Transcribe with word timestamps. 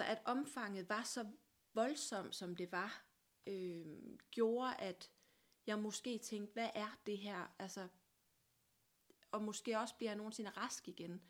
altså 0.00 0.12
at 0.12 0.22
omfanget 0.24 0.88
var 0.88 1.02
så 1.02 1.26
voldsomt, 1.74 2.34
som 2.34 2.56
det 2.56 2.72
var, 2.72 3.04
øh, 3.46 4.18
gjorde, 4.30 4.76
at 4.76 5.10
jeg 5.66 5.78
måske 5.78 6.18
tænkte, 6.18 6.52
hvad 6.52 6.70
er 6.74 6.98
det 7.06 7.18
her? 7.18 7.54
Altså, 7.58 7.88
og 9.30 9.42
måske 9.42 9.78
også 9.78 9.94
bliver 9.96 10.10
jeg 10.10 10.16
nogensinde 10.16 10.50
rask 10.50 10.88
igen. 10.88 11.22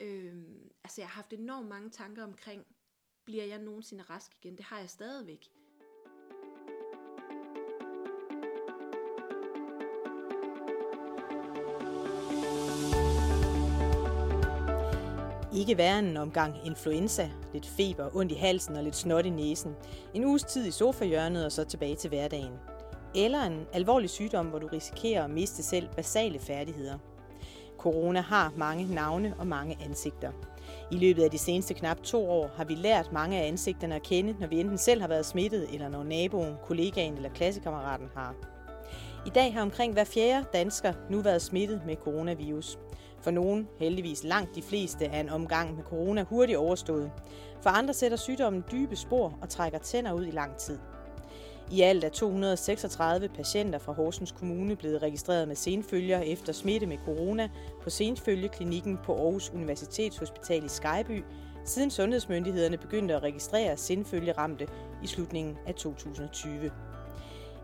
Øh, 0.00 0.44
altså, 0.84 1.00
jeg 1.00 1.08
har 1.08 1.14
haft 1.14 1.32
enormt 1.32 1.68
mange 1.68 1.90
tanker 1.90 2.24
omkring, 2.24 2.66
bliver 3.24 3.44
jeg 3.44 3.58
nogensinde 3.58 4.04
rask 4.04 4.36
igen? 4.36 4.56
Det 4.56 4.64
har 4.64 4.78
jeg 4.78 4.90
stadigvæk. 4.90 5.48
Ikke 15.62 15.78
værre 15.78 15.98
end 15.98 16.08
en 16.08 16.16
omgang 16.16 16.54
influenza, 16.64 17.30
lidt 17.52 17.66
feber, 17.66 18.16
ondt 18.16 18.32
i 18.32 18.34
halsen 18.34 18.76
og 18.76 18.82
lidt 18.84 18.96
snot 18.96 19.26
i 19.26 19.30
næsen. 19.30 19.74
En 20.14 20.24
uges 20.24 20.42
tid 20.42 20.66
i 20.66 20.70
sofahjørnet 20.70 21.44
og 21.44 21.52
så 21.52 21.64
tilbage 21.64 21.96
til 21.96 22.08
hverdagen. 22.08 22.52
Eller 23.14 23.42
en 23.42 23.66
alvorlig 23.72 24.10
sygdom, 24.10 24.46
hvor 24.46 24.58
du 24.58 24.66
risikerer 24.66 25.24
at 25.24 25.30
miste 25.30 25.62
selv 25.62 25.88
basale 25.96 26.38
færdigheder. 26.38 26.98
Corona 27.78 28.20
har 28.20 28.52
mange 28.56 28.94
navne 28.94 29.34
og 29.38 29.46
mange 29.46 29.78
ansigter. 29.84 30.32
I 30.90 30.96
løbet 30.96 31.22
af 31.22 31.30
de 31.30 31.38
seneste 31.38 31.74
knap 31.74 32.02
to 32.02 32.30
år 32.30 32.50
har 32.56 32.64
vi 32.64 32.74
lært 32.74 33.12
mange 33.12 33.38
af 33.38 33.48
ansigterne 33.48 33.94
at 33.94 34.02
kende, 34.02 34.36
når 34.40 34.46
vi 34.46 34.60
enten 34.60 34.78
selv 34.78 35.00
har 35.00 35.08
været 35.08 35.26
smittet, 35.26 35.74
eller 35.74 35.88
når 35.88 36.02
naboen, 36.02 36.54
kollegaen 36.64 37.14
eller 37.14 37.30
klassekammeraten 37.30 38.08
har. 38.14 38.51
I 39.26 39.30
dag 39.30 39.54
har 39.54 39.62
omkring 39.62 39.92
hver 39.92 40.04
fjerde 40.04 40.46
dansker 40.52 40.92
nu 41.10 41.20
været 41.20 41.42
smittet 41.42 41.82
med 41.86 41.96
coronavirus. 41.96 42.78
For 43.20 43.30
nogen, 43.30 43.68
heldigvis 43.78 44.24
langt 44.24 44.54
de 44.54 44.62
fleste, 44.62 45.04
er 45.04 45.20
en 45.20 45.28
omgang 45.28 45.76
med 45.76 45.84
corona 45.84 46.22
hurtigt 46.22 46.58
overstået. 46.58 47.10
For 47.62 47.70
andre 47.70 47.94
sætter 47.94 48.16
sygdommen 48.16 48.64
dybe 48.72 48.96
spor 48.96 49.38
og 49.42 49.48
trækker 49.48 49.78
tænder 49.78 50.12
ud 50.12 50.26
i 50.26 50.30
lang 50.30 50.56
tid. 50.56 50.78
I 51.70 51.80
alt 51.80 52.04
er 52.04 52.08
236 52.08 53.28
patienter 53.28 53.78
fra 53.78 53.92
Horsens 53.92 54.32
Kommune 54.32 54.76
blevet 54.76 55.02
registreret 55.02 55.48
med 55.48 55.56
senfølger 55.56 56.20
efter 56.20 56.52
smitte 56.52 56.86
med 56.86 56.98
corona 57.04 57.48
på 57.82 57.90
senfølgeklinikken 57.90 58.98
på 59.04 59.14
Aarhus 59.14 59.50
Universitetshospital 59.50 60.64
i 60.64 60.68
Skyby, 60.68 61.24
siden 61.64 61.90
sundhedsmyndighederne 61.90 62.76
begyndte 62.76 63.14
at 63.14 63.22
registrere 63.22 63.76
senfølgeramte 63.76 64.66
i 65.02 65.06
slutningen 65.06 65.58
af 65.66 65.74
2020. 65.74 66.70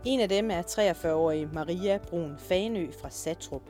En 0.04 0.20
af 0.20 0.28
dem 0.28 0.50
er 0.50 0.62
43-årige 0.62 1.48
Maria 1.52 1.98
Brun 1.98 2.34
Fanø 2.38 2.91
fra 3.00 3.10
Satrup. 3.10 3.62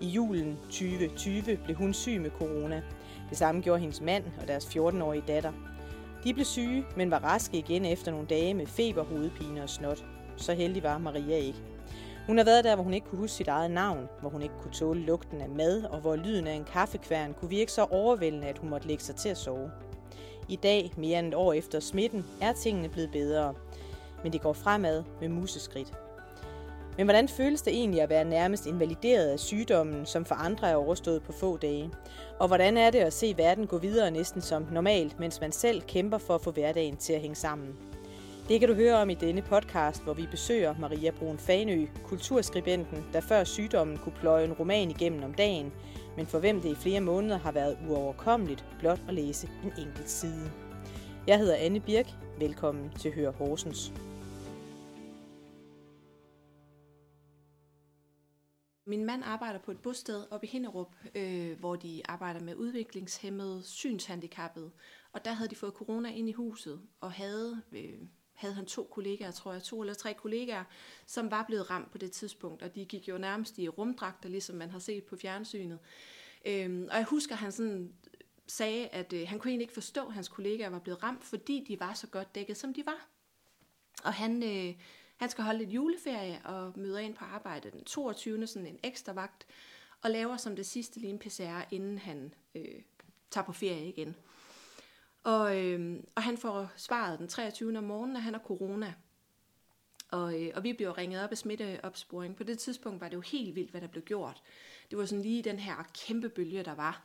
I 0.00 0.06
julen 0.06 0.58
2020 0.64 1.58
blev 1.64 1.76
hun 1.76 1.94
syg 1.94 2.20
med 2.20 2.30
corona. 2.30 2.82
Det 3.30 3.38
samme 3.38 3.60
gjorde 3.60 3.80
hendes 3.80 4.00
mand 4.00 4.24
og 4.40 4.48
deres 4.48 4.64
14-årige 4.64 5.24
datter. 5.28 5.52
De 6.24 6.34
blev 6.34 6.44
syge, 6.44 6.84
men 6.96 7.10
var 7.10 7.18
raske 7.18 7.58
igen 7.58 7.84
efter 7.84 8.10
nogle 8.10 8.26
dage 8.26 8.54
med 8.54 8.66
feber, 8.66 9.04
hovedpine 9.04 9.62
og 9.62 9.68
snot. 9.68 10.04
Så 10.36 10.54
heldig 10.54 10.82
var 10.82 10.98
Maria 10.98 11.36
ikke. 11.36 11.58
Hun 12.26 12.38
har 12.38 12.44
været 12.44 12.64
der, 12.64 12.74
hvor 12.74 12.84
hun 12.84 12.94
ikke 12.94 13.06
kunne 13.06 13.18
huske 13.18 13.36
sit 13.36 13.48
eget 13.48 13.70
navn, 13.70 14.08
hvor 14.20 14.30
hun 14.30 14.42
ikke 14.42 14.54
kunne 14.62 14.72
tåle 14.72 15.00
lugten 15.00 15.40
af 15.40 15.48
mad, 15.48 15.84
og 15.84 16.00
hvor 16.00 16.16
lyden 16.16 16.46
af 16.46 16.54
en 16.54 16.64
kaffekværn 16.64 17.34
kunne 17.34 17.50
virke 17.50 17.72
så 17.72 17.84
overvældende, 17.84 18.46
at 18.46 18.58
hun 18.58 18.70
måtte 18.70 18.86
lægge 18.88 19.02
sig 19.02 19.16
til 19.16 19.28
at 19.28 19.38
sove. 19.38 19.70
I 20.48 20.56
dag, 20.56 20.92
mere 20.96 21.18
end 21.18 21.28
et 21.28 21.34
år 21.34 21.52
efter 21.52 21.80
smitten, 21.80 22.26
er 22.40 22.52
tingene 22.52 22.88
blevet 22.88 23.10
bedre. 23.12 23.54
Men 24.22 24.32
det 24.32 24.40
går 24.40 24.52
fremad 24.52 25.04
med 25.20 25.28
museskridt. 25.28 25.92
Men 26.96 27.06
hvordan 27.06 27.28
føles 27.28 27.62
det 27.62 27.72
egentlig 27.72 28.00
at 28.02 28.10
være 28.10 28.24
nærmest 28.24 28.66
invalideret 28.66 29.28
af 29.28 29.40
sygdommen, 29.40 30.06
som 30.06 30.24
for 30.24 30.34
andre 30.34 30.70
er 30.70 30.76
overstået 30.76 31.22
på 31.22 31.32
få 31.32 31.56
dage? 31.56 31.90
Og 32.38 32.46
hvordan 32.46 32.76
er 32.76 32.90
det 32.90 32.98
at 32.98 33.12
se 33.12 33.34
verden 33.36 33.66
gå 33.66 33.78
videre 33.78 34.10
næsten 34.10 34.40
som 34.40 34.66
normalt, 34.72 35.20
mens 35.20 35.40
man 35.40 35.52
selv 35.52 35.82
kæmper 35.82 36.18
for 36.18 36.34
at 36.34 36.40
få 36.40 36.50
hverdagen 36.50 36.96
til 36.96 37.12
at 37.12 37.20
hænge 37.20 37.36
sammen? 37.36 37.76
Det 38.48 38.60
kan 38.60 38.68
du 38.68 38.74
høre 38.74 38.94
om 38.94 39.10
i 39.10 39.14
denne 39.14 39.42
podcast, 39.42 40.02
hvor 40.04 40.14
vi 40.14 40.26
besøger 40.30 40.74
Maria 40.78 41.10
Brun 41.10 41.38
Fanø, 41.38 41.86
kulturskribenten, 42.04 43.04
der 43.12 43.20
før 43.20 43.44
sygdommen 43.44 43.96
kunne 43.96 44.14
pløje 44.20 44.44
en 44.44 44.52
roman 44.52 44.90
igennem 44.90 45.24
om 45.24 45.34
dagen, 45.34 45.72
men 46.16 46.26
for 46.26 46.38
hvem 46.38 46.60
det 46.60 46.68
i 46.68 46.74
flere 46.74 47.00
måneder 47.00 47.38
har 47.38 47.52
været 47.52 47.78
uoverkommeligt 47.88 48.64
blot 48.78 49.00
at 49.08 49.14
læse 49.14 49.48
en 49.64 49.72
enkelt 49.86 50.10
side. 50.10 50.50
Jeg 51.26 51.38
hedder 51.38 51.56
Anne 51.56 51.80
Birk. 51.80 52.06
Velkommen 52.38 52.90
til 52.98 53.14
Hør 53.14 53.30
Horsens. 53.30 53.92
Min 58.84 59.04
mand 59.04 59.24
arbejder 59.24 59.58
på 59.58 59.70
et 59.70 59.78
bosted 59.78 60.26
oppe 60.30 60.46
i 60.46 60.50
Hinderup, 60.50 60.94
øh, 61.14 61.58
hvor 61.58 61.76
de 61.76 62.02
arbejder 62.04 62.40
med 62.40 62.54
udviklingshemmede, 62.54 63.62
synshandicappede. 63.64 64.70
Og 65.12 65.24
der 65.24 65.32
havde 65.32 65.50
de 65.50 65.56
fået 65.56 65.72
corona 65.72 66.08
ind 66.12 66.28
i 66.28 66.32
huset, 66.32 66.80
og 67.00 67.12
havde, 67.12 67.62
øh, 67.72 67.98
havde 68.32 68.54
han 68.54 68.66
to 68.66 68.88
kollegaer, 68.92 69.30
tror 69.30 69.52
jeg, 69.52 69.62
to 69.62 69.80
eller 69.80 69.94
tre 69.94 70.14
kollegaer, 70.14 70.64
som 71.06 71.30
var 71.30 71.44
blevet 71.46 71.70
ramt 71.70 71.90
på 71.90 71.98
det 71.98 72.12
tidspunkt. 72.12 72.62
Og 72.62 72.74
de 72.74 72.84
gik 72.84 73.08
jo 73.08 73.18
nærmest 73.18 73.58
i 73.58 73.68
rumdragter, 73.68 74.28
ligesom 74.28 74.56
man 74.56 74.70
har 74.70 74.78
set 74.78 75.04
på 75.04 75.16
fjernsynet. 75.16 75.78
Øh, 76.46 76.86
og 76.90 76.96
jeg 76.96 77.04
husker, 77.04 77.34
han 77.34 77.52
sådan 77.52 77.92
sagde, 78.46 78.88
at 78.88 79.12
øh, 79.12 79.28
han 79.28 79.38
kunne 79.38 79.50
egentlig 79.50 79.64
ikke 79.64 79.74
forstå, 79.74 80.06
at 80.06 80.14
hans 80.14 80.28
kollegaer 80.28 80.70
var 80.70 80.78
blevet 80.78 81.02
ramt, 81.02 81.24
fordi 81.24 81.64
de 81.68 81.80
var 81.80 81.94
så 81.94 82.06
godt 82.06 82.34
dækket, 82.34 82.56
som 82.56 82.74
de 82.74 82.86
var. 82.86 83.08
Og 84.04 84.12
han... 84.12 84.42
Øh, 84.42 84.74
han 85.22 85.30
skal 85.30 85.44
holde 85.44 85.58
lidt 85.58 85.70
juleferie 85.70 86.40
og 86.44 86.72
møder 86.76 86.98
ind 86.98 87.14
på 87.14 87.24
arbejde 87.24 87.70
den 87.70 87.84
22. 87.84 88.46
sådan 88.46 88.66
en 88.66 88.78
ekstra 88.82 89.12
vagt, 89.12 89.46
og 90.02 90.10
laver 90.10 90.36
som 90.36 90.56
det 90.56 90.66
sidste 90.66 91.00
lige 91.00 91.10
en 91.10 91.18
PCR, 91.18 91.62
inden 91.70 91.98
han 91.98 92.34
øh, 92.54 92.82
tager 93.30 93.44
på 93.44 93.52
ferie 93.52 93.88
igen. 93.88 94.16
Og, 95.24 95.58
øh, 95.60 96.00
og 96.14 96.22
han 96.22 96.38
får 96.38 96.70
svaret 96.76 97.18
den 97.18 97.28
23. 97.28 97.78
om 97.78 97.84
morgenen, 97.84 98.16
at 98.16 98.22
han 98.22 98.34
har 98.34 98.40
corona. 98.40 98.94
Og, 100.10 100.42
øh, 100.42 100.52
og 100.54 100.64
vi 100.64 100.72
bliver 100.72 100.98
ringet 100.98 101.24
op 101.24 101.30
af 101.30 101.38
smitteopsporing. 101.38 102.36
På 102.36 102.42
det 102.42 102.58
tidspunkt 102.58 103.00
var 103.00 103.08
det 103.08 103.16
jo 103.16 103.20
helt 103.20 103.54
vildt, 103.54 103.70
hvad 103.70 103.80
der 103.80 103.86
blev 103.86 104.02
gjort. 104.02 104.42
Det 104.90 104.98
var 104.98 105.06
sådan 105.06 105.22
lige 105.22 105.42
den 105.42 105.58
her 105.58 105.90
kæmpe 106.06 106.28
bølge, 106.28 106.62
der 106.62 106.74
var. 106.74 107.04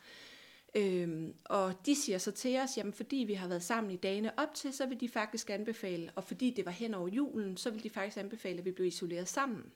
Øhm, 0.78 1.34
og 1.46 1.74
de 1.86 1.96
siger 1.96 2.18
så 2.18 2.32
til 2.32 2.60
os, 2.60 2.78
jamen 2.78 2.94
fordi 2.94 3.16
vi 3.16 3.34
har 3.34 3.48
været 3.48 3.64
sammen 3.64 3.92
i 3.92 3.96
dagene 3.96 4.40
op 4.40 4.54
til, 4.54 4.74
så 4.74 4.86
vil 4.86 5.00
de 5.00 5.10
faktisk 5.10 5.50
anbefale, 5.50 6.12
og 6.16 6.24
fordi 6.24 6.50
det 6.50 6.66
var 6.66 6.72
hen 6.72 6.94
over 6.94 7.08
julen, 7.08 7.58
så 7.58 7.70
vil 7.70 7.84
de 7.84 7.90
faktisk 7.90 8.18
anbefale, 8.18 8.60
at 8.60 8.66
vi 8.66 8.72
blev 8.72 8.88
isoleret 8.88 9.28
sammen. 9.28 9.72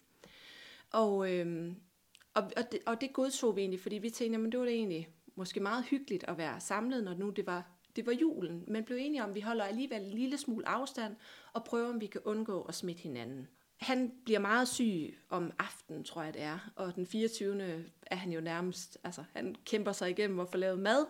Og, 0.91 1.33
øhm, 1.33 1.75
og, 2.33 2.43
og, 2.57 2.71
det, 2.71 2.79
og 2.85 3.01
det 3.01 3.13
godtog 3.13 3.55
vi 3.55 3.61
egentlig, 3.61 3.79
fordi 3.79 3.97
vi 3.97 4.09
tænkte, 4.09 4.37
jamen 4.37 4.51
det 4.51 4.59
var 4.59 4.65
det 4.65 4.73
egentlig 4.73 5.07
måske 5.35 5.59
meget 5.59 5.85
hyggeligt 5.85 6.23
at 6.27 6.37
være 6.37 6.59
samlet, 6.59 7.03
når 7.03 7.13
nu 7.13 7.29
det 7.29 7.45
var, 7.45 7.71
det 7.95 8.05
var 8.05 8.11
julen. 8.11 8.63
Men 8.67 8.83
blev 8.83 8.97
enige 9.01 9.23
om, 9.23 9.29
at 9.29 9.35
vi 9.35 9.41
holder 9.41 9.63
alligevel 9.63 10.01
en 10.01 10.17
lille 10.17 10.37
smule 10.37 10.67
afstand, 10.67 11.15
og 11.53 11.63
prøver, 11.63 11.89
om 11.89 12.01
vi 12.01 12.05
kan 12.05 12.21
undgå 12.25 12.61
at 12.61 12.75
smitte 12.75 13.01
hinanden 13.01 13.47
han 13.81 14.11
bliver 14.25 14.39
meget 14.39 14.67
syg 14.67 15.17
om 15.29 15.51
aftenen, 15.59 16.03
tror 16.03 16.23
jeg 16.23 16.33
det 16.33 16.41
er. 16.41 16.71
Og 16.75 16.95
den 16.95 17.07
24. 17.07 17.85
er 18.05 18.15
han 18.15 18.31
jo 18.31 18.41
nærmest, 18.41 18.97
altså 19.03 19.23
han 19.33 19.55
kæmper 19.65 19.91
sig 19.91 20.09
igennem 20.09 20.39
at 20.39 20.49
få 20.49 20.57
lavet 20.57 20.79
mad. 20.79 21.05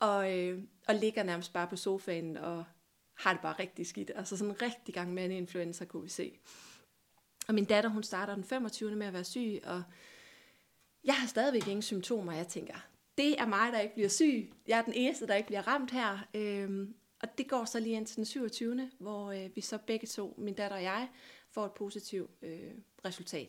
Og, 0.00 0.38
øh, 0.38 0.62
og 0.88 0.94
ligger 0.94 1.22
nærmest 1.22 1.52
bare 1.52 1.66
på 1.66 1.76
sofaen 1.76 2.36
og 2.36 2.64
har 3.14 3.32
det 3.32 3.42
bare 3.42 3.58
rigtig 3.58 3.86
skidt. 3.86 4.10
Altså 4.14 4.36
sådan 4.36 4.50
en 4.50 4.62
rigtig 4.62 4.94
gang 4.94 5.14
med 5.14 5.24
en 5.24 5.30
influenza, 5.30 5.84
kunne 5.84 6.02
vi 6.02 6.08
se. 6.08 6.38
Og 7.48 7.54
min 7.54 7.64
datter, 7.64 7.90
hun 7.90 8.02
starter 8.02 8.34
den 8.34 8.44
25. 8.44 8.96
med 8.96 9.06
at 9.06 9.12
være 9.12 9.24
syg, 9.24 9.60
og 9.64 9.82
jeg 11.04 11.14
har 11.14 11.26
stadigvæk 11.26 11.66
ingen 11.66 11.82
symptomer. 11.82 12.32
Jeg 12.32 12.48
tænker, 12.48 12.74
det 13.18 13.40
er 13.40 13.46
mig, 13.46 13.72
der 13.72 13.80
ikke 13.80 13.94
bliver 13.94 14.08
syg. 14.08 14.52
Jeg 14.66 14.78
er 14.78 14.82
den 14.82 14.92
eneste, 14.92 15.26
der 15.26 15.34
ikke 15.34 15.46
bliver 15.46 15.68
ramt 15.68 15.90
her. 15.90 16.18
Øhm, 16.34 16.94
og 17.22 17.38
det 17.38 17.48
går 17.48 17.64
så 17.64 17.80
lige 17.80 17.96
ind 17.96 18.06
til 18.06 18.16
den 18.16 18.24
27. 18.24 18.90
hvor 18.98 19.32
øh, 19.32 19.50
vi 19.54 19.60
så 19.60 19.78
begge 19.78 20.06
to, 20.06 20.34
min 20.38 20.54
datter 20.54 20.76
og 20.76 20.82
jeg, 20.82 21.08
får 21.54 21.64
et 21.64 21.72
positivt 21.72 22.30
øh, 22.42 22.70
resultat. 23.04 23.48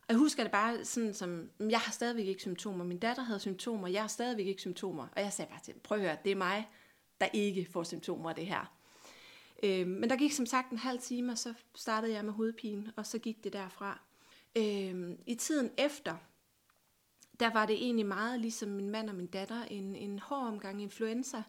Og 0.00 0.08
jeg 0.08 0.16
husker 0.16 0.42
det 0.42 0.52
bare 0.52 0.84
sådan 0.84 1.14
som, 1.14 1.50
jeg 1.60 1.80
har 1.80 1.92
stadigvæk 1.92 2.26
ikke 2.26 2.40
symptomer, 2.40 2.84
min 2.84 2.98
datter 2.98 3.22
havde 3.22 3.40
symptomer, 3.40 3.88
jeg 3.88 4.02
har 4.02 4.08
stadigvæk 4.08 4.46
ikke 4.46 4.60
symptomer. 4.60 5.08
Og 5.16 5.22
jeg 5.22 5.32
sagde 5.32 5.50
bare 5.50 5.60
til 5.64 5.74
prøv 5.82 5.98
at 5.98 6.04
høre, 6.04 6.16
det 6.24 6.32
er 6.32 6.36
mig, 6.36 6.68
der 7.20 7.26
ikke 7.32 7.68
får 7.70 7.82
symptomer 7.82 8.30
af 8.30 8.36
det 8.36 8.46
her. 8.46 8.74
Øh, 9.62 9.86
men 9.86 10.10
der 10.10 10.16
gik 10.16 10.32
som 10.32 10.46
sagt 10.46 10.70
en 10.70 10.78
halv 10.78 10.98
time, 10.98 11.32
og 11.32 11.38
så 11.38 11.54
startede 11.74 12.12
jeg 12.12 12.24
med 12.24 12.32
hovedpine, 12.32 12.92
og 12.96 13.06
så 13.06 13.18
gik 13.18 13.44
det 13.44 13.52
derfra. 13.52 14.00
Øh, 14.56 15.10
I 15.26 15.34
tiden 15.34 15.70
efter, 15.78 16.16
der 17.40 17.52
var 17.52 17.66
det 17.66 17.74
egentlig 17.74 18.06
meget 18.06 18.40
ligesom 18.40 18.68
min 18.68 18.90
mand 18.90 19.08
og 19.08 19.14
min 19.14 19.26
datter, 19.26 19.64
en, 19.64 19.96
en 19.96 20.18
hård 20.18 20.46
omgang 20.46 20.82
influenza, 20.82 21.42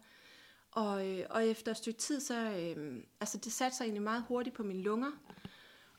og, 0.72 1.08
øh, 1.08 1.26
og 1.30 1.48
efter 1.48 1.72
et 1.72 1.78
stykke 1.78 2.00
tid, 2.00 2.20
så 2.20 2.36
øh, 2.36 3.04
altså 3.20 3.38
det 3.38 3.52
satte 3.52 3.78
sig 3.78 3.84
egentlig 3.84 4.04
meget 4.04 4.24
hurtigt 4.28 4.56
på 4.56 4.64
mine 4.64 4.82
lunger. 4.82 5.12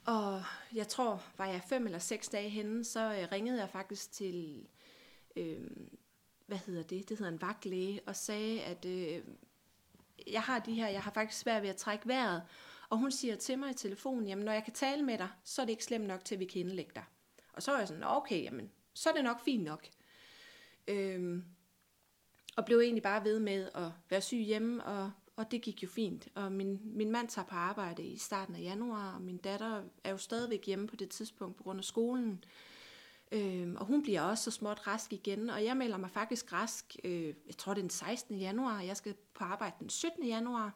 Og 0.06 0.42
jeg 0.74 0.88
tror, 0.88 1.22
var 1.38 1.46
jeg 1.46 1.62
fem 1.68 1.86
eller 1.86 1.98
seks 1.98 2.28
dage 2.28 2.48
henne, 2.48 2.84
så 2.84 3.00
øh, 3.00 3.28
ringede 3.32 3.60
jeg 3.60 3.70
faktisk 3.70 4.12
til, 4.12 4.68
øh, 5.36 5.70
hvad 6.46 6.58
hedder 6.58 6.82
det, 6.82 7.08
det 7.08 7.18
hedder 7.18 7.32
en 7.32 7.40
vagtlæge, 7.40 8.00
og 8.06 8.16
sagde, 8.16 8.62
at 8.62 8.84
øh, 8.84 9.24
jeg 10.26 10.42
har 10.42 10.58
de 10.58 10.74
her, 10.74 10.88
jeg 10.88 11.02
har 11.02 11.10
faktisk 11.10 11.40
svært 11.40 11.62
ved 11.62 11.68
at 11.68 11.76
trække 11.76 12.08
vejret. 12.08 12.42
Og 12.88 12.98
hun 12.98 13.10
siger 13.10 13.36
til 13.36 13.58
mig 13.58 13.70
i 13.70 13.74
telefonen, 13.74 14.28
jamen 14.28 14.44
når 14.44 14.52
jeg 14.52 14.64
kan 14.64 14.72
tale 14.72 15.02
med 15.02 15.18
dig, 15.18 15.28
så 15.44 15.62
er 15.62 15.66
det 15.66 15.70
ikke 15.70 15.84
slemt 15.84 16.06
nok 16.06 16.24
til, 16.24 16.34
at 16.34 16.40
vi 16.40 16.44
kan 16.44 16.60
indlægge 16.60 16.92
dig. 16.94 17.04
Og 17.52 17.62
så 17.62 17.72
er 17.72 17.78
jeg 17.78 17.88
sådan, 17.88 18.04
okay, 18.06 18.42
jamen, 18.42 18.70
så 18.94 19.10
er 19.10 19.14
det 19.14 19.24
nok 19.24 19.44
fint 19.44 19.64
nok. 19.64 19.86
Øh, 20.88 21.42
og 22.56 22.64
blev 22.64 22.80
egentlig 22.80 23.02
bare 23.02 23.24
ved 23.24 23.40
med 23.40 23.70
at 23.74 23.90
være 24.10 24.20
syg 24.20 24.38
hjemme 24.38 24.84
og, 24.84 25.12
og 25.36 25.50
det 25.50 25.62
gik 25.62 25.82
jo 25.82 25.88
fint. 25.88 26.28
Og 26.34 26.52
min, 26.52 26.80
min 26.84 27.10
mand 27.10 27.28
tager 27.28 27.46
på 27.46 27.54
arbejde 27.54 28.02
i 28.02 28.16
starten 28.16 28.54
af 28.54 28.60
januar, 28.60 29.14
og 29.14 29.22
min 29.22 29.36
datter 29.36 29.82
er 30.04 30.10
jo 30.10 30.16
stadigvæk 30.16 30.66
hjemme 30.66 30.86
på 30.86 30.96
det 30.96 31.08
tidspunkt 31.08 31.56
på 31.56 31.62
grund 31.62 31.78
af 31.78 31.84
skolen. 31.84 32.44
Øhm, 33.32 33.76
og 33.76 33.86
hun 33.86 34.02
bliver 34.02 34.22
også 34.22 34.44
så 34.44 34.50
småt 34.50 34.86
rask 34.86 35.12
igen, 35.12 35.50
og 35.50 35.64
jeg 35.64 35.76
melder 35.76 35.96
mig 35.96 36.10
faktisk 36.10 36.52
rask, 36.52 36.96
øh, 37.04 37.34
jeg 37.46 37.56
tror 37.58 37.74
det 37.74 37.80
er 37.80 37.82
den 37.82 37.90
16. 37.90 38.38
januar, 38.38 38.80
jeg 38.80 38.96
skal 38.96 39.14
på 39.34 39.44
arbejde 39.44 39.76
den 39.80 39.90
17. 39.90 40.26
januar, 40.26 40.74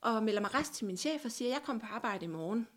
og 0.00 0.22
melder 0.22 0.40
mig 0.40 0.54
rask 0.54 0.72
til 0.72 0.86
min 0.86 0.96
chef 0.96 1.24
og 1.24 1.32
siger, 1.32 1.50
at 1.50 1.54
jeg 1.54 1.62
kommer 1.62 1.80
på 1.80 1.94
arbejde 1.94 2.24
i 2.24 2.28
morgen. 2.28 2.68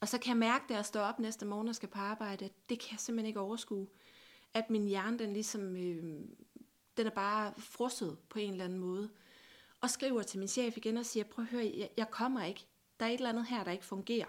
Og 0.00 0.08
så 0.08 0.18
kan 0.18 0.28
jeg 0.28 0.36
mærke, 0.36 0.64
da 0.68 0.74
jeg 0.74 0.84
står 0.84 1.00
op 1.00 1.18
næste 1.18 1.46
morgen 1.46 1.68
og 1.68 1.74
skal 1.74 1.88
på 1.88 1.98
arbejde, 1.98 2.44
at 2.44 2.52
det 2.68 2.80
kan 2.80 2.88
jeg 2.90 3.00
simpelthen 3.00 3.26
ikke 3.26 3.40
overskue. 3.40 3.88
At 4.54 4.70
min 4.70 4.84
hjerne, 4.84 5.18
den 5.18 5.32
ligesom, 5.32 5.76
øh, 5.76 6.20
den 6.96 7.06
er 7.06 7.10
bare 7.10 7.54
frosset 7.58 8.18
på 8.28 8.38
en 8.38 8.52
eller 8.52 8.64
anden 8.64 8.78
måde. 8.78 9.10
Og 9.84 9.90
skriver 9.90 10.22
til 10.22 10.38
min 10.38 10.48
chef 10.48 10.76
igen 10.76 10.96
og 10.96 11.06
siger, 11.06 11.24
prøv 11.24 11.44
at 11.44 11.50
høre, 11.50 11.72
jeg, 11.76 11.90
jeg 11.96 12.10
kommer 12.10 12.44
ikke. 12.44 12.66
Der 13.00 13.06
er 13.06 13.10
et 13.10 13.14
eller 13.14 13.28
andet 13.28 13.46
her, 13.46 13.64
der 13.64 13.70
ikke 13.70 13.84
fungerer. 13.84 14.28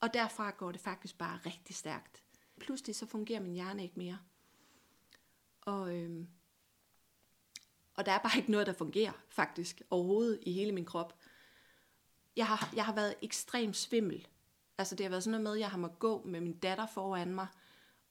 Og 0.00 0.14
derfra 0.14 0.50
går 0.50 0.72
det 0.72 0.80
faktisk 0.80 1.18
bare 1.18 1.38
rigtig 1.46 1.76
stærkt. 1.76 2.22
Pludselig 2.60 2.96
så 2.96 3.06
fungerer 3.06 3.40
min 3.40 3.52
hjerne 3.52 3.82
ikke 3.82 3.98
mere. 3.98 4.18
Og, 5.60 5.96
øhm, 5.96 6.28
og 7.94 8.06
der 8.06 8.12
er 8.12 8.18
bare 8.18 8.36
ikke 8.36 8.50
noget, 8.50 8.66
der 8.66 8.72
fungerer 8.72 9.12
faktisk 9.28 9.82
overhovedet 9.90 10.38
i 10.42 10.52
hele 10.52 10.72
min 10.72 10.84
krop. 10.84 11.18
Jeg 12.36 12.46
har, 12.46 12.72
jeg 12.76 12.84
har 12.84 12.94
været 12.94 13.14
ekstremt 13.22 13.76
svimmel 13.76 14.26
Altså 14.78 14.94
det 14.94 15.04
har 15.04 15.10
været 15.10 15.22
sådan 15.22 15.30
noget 15.30 15.42
med, 15.42 15.52
at 15.52 15.60
jeg 15.60 15.70
har 15.70 15.78
måttet 15.78 15.98
gå 15.98 16.22
med 16.24 16.40
min 16.40 16.56
datter 16.56 16.86
foran 16.86 17.34
mig, 17.34 17.46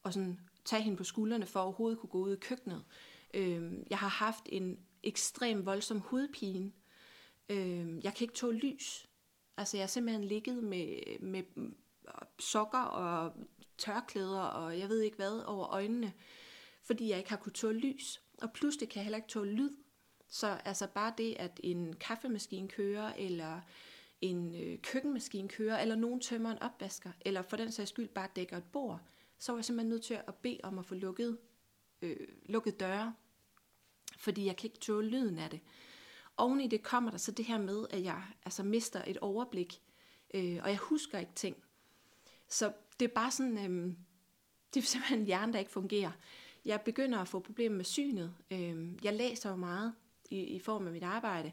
og 0.02 0.12
sådan 0.12 0.40
tage 0.64 0.82
hende 0.82 0.96
på 0.96 1.04
skuldrene 1.04 1.46
for 1.46 1.60
at 1.60 1.64
overhovedet 1.64 1.98
kunne 1.98 2.10
gå 2.10 2.18
ud 2.18 2.36
i 2.36 2.40
køkkenet. 2.40 2.84
Øhm, 3.34 3.86
jeg 3.90 3.98
har 3.98 4.08
haft 4.08 4.42
en 4.46 4.78
ekstrem 5.06 5.66
voldsom 5.66 6.00
hudpine. 6.00 6.72
Øh, 7.48 8.04
jeg 8.04 8.14
kan 8.14 8.24
ikke 8.24 8.34
tåle 8.34 8.58
lys. 8.58 9.08
Altså 9.56 9.76
jeg 9.76 9.82
har 9.82 9.88
simpelthen 9.88 10.24
ligget 10.24 10.64
med, 10.64 11.18
med 11.20 11.42
sokker 12.38 12.78
og 12.78 13.32
tørklæder 13.78 14.40
og 14.40 14.78
jeg 14.78 14.88
ved 14.88 15.00
ikke 15.00 15.16
hvad 15.16 15.42
over 15.46 15.66
øjnene, 15.72 16.12
fordi 16.82 17.08
jeg 17.08 17.18
ikke 17.18 17.30
har 17.30 17.36
kunnet 17.36 17.54
tåle 17.54 17.78
lys. 17.78 18.22
Og 18.42 18.52
pludselig 18.52 18.88
kan 18.88 18.96
jeg 18.96 19.04
heller 19.04 19.16
ikke 19.16 19.28
tåle 19.28 19.52
lyd. 19.52 19.70
Så 20.28 20.46
altså 20.46 20.86
bare 20.86 21.14
det, 21.18 21.36
at 21.38 21.60
en 21.64 21.96
kaffemaskine 21.96 22.68
kører, 22.68 23.12
eller 23.18 23.60
en 24.20 24.54
øh, 24.54 24.78
køkkenmaskine 24.78 25.48
kører, 25.48 25.78
eller 25.78 25.94
nogen 25.94 26.20
tømmer 26.20 26.50
en 26.50 26.62
opvasker, 26.62 27.10
eller 27.20 27.42
for 27.42 27.56
den 27.56 27.72
sags 27.72 27.90
skyld 27.90 28.08
bare 28.08 28.28
dækker 28.36 28.56
et 28.56 28.64
bord, 28.72 29.00
så 29.38 29.52
var 29.52 29.58
jeg 29.58 29.64
simpelthen 29.64 29.88
nødt 29.88 30.02
til 30.02 30.14
at 30.14 30.34
bede 30.34 30.60
om 30.62 30.78
at 30.78 30.86
få 30.86 30.94
lukket, 30.94 31.38
øh, 32.02 32.28
lukket 32.46 32.80
døre, 32.80 33.14
fordi 34.16 34.46
jeg 34.46 34.56
kan 34.56 34.68
ikke 34.68 34.78
tåle 34.78 35.08
lyden 35.08 35.38
af 35.38 35.50
det. 35.50 35.60
Oven 36.36 36.60
i 36.60 36.68
det 36.68 36.82
kommer 36.82 37.10
der 37.10 37.18
så 37.18 37.32
det 37.32 37.44
her 37.44 37.58
med, 37.58 37.86
at 37.90 38.02
jeg 38.02 38.22
altså 38.44 38.62
mister 38.62 39.02
et 39.06 39.18
overblik, 39.18 39.82
øh, 40.34 40.58
og 40.62 40.68
jeg 40.68 40.76
husker 40.76 41.18
ikke 41.18 41.34
ting. 41.34 41.56
Så 42.48 42.72
det 43.00 43.04
er 43.08 43.14
bare 43.14 43.30
sådan, 43.30 43.58
øh, 43.58 43.94
det 44.74 44.82
er 44.82 44.86
simpelthen 44.86 45.24
hjernen, 45.24 45.52
der 45.52 45.58
ikke 45.58 45.70
fungerer. 45.70 46.10
Jeg 46.64 46.80
begynder 46.80 47.18
at 47.18 47.28
få 47.28 47.40
problemer 47.40 47.76
med 47.76 47.84
synet. 47.84 48.34
Øh, 48.50 49.04
jeg 49.04 49.14
læser 49.14 49.50
jo 49.50 49.56
meget 49.56 49.94
i, 50.30 50.40
i 50.40 50.58
form 50.58 50.86
af 50.86 50.92
mit 50.92 51.02
arbejde, 51.02 51.52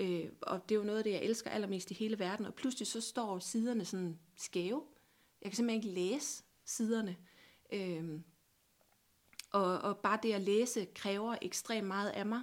Øh, 0.00 0.28
og 0.40 0.68
det 0.68 0.74
er 0.74 0.78
jo 0.78 0.84
noget 0.84 0.98
af 0.98 1.04
det, 1.04 1.12
jeg 1.12 1.22
elsker 1.22 1.50
allermest 1.50 1.90
i 1.90 1.94
hele 1.94 2.18
verden. 2.18 2.46
Og 2.46 2.54
pludselig 2.54 2.86
så 2.86 3.00
står 3.00 3.38
siderne 3.38 3.84
sådan 3.84 4.18
skæve. 4.36 4.82
Jeg 5.42 5.50
kan 5.50 5.56
simpelthen 5.56 5.82
ikke 5.82 6.00
læse 6.00 6.44
siderne. 6.64 7.16
Øh, 7.72 8.20
og, 9.56 9.78
og 9.78 9.98
bare 9.98 10.18
det 10.22 10.32
at 10.32 10.40
læse 10.40 10.84
kræver 10.94 11.36
ekstremt 11.42 11.86
meget 11.86 12.10
af 12.10 12.26
mig. 12.26 12.42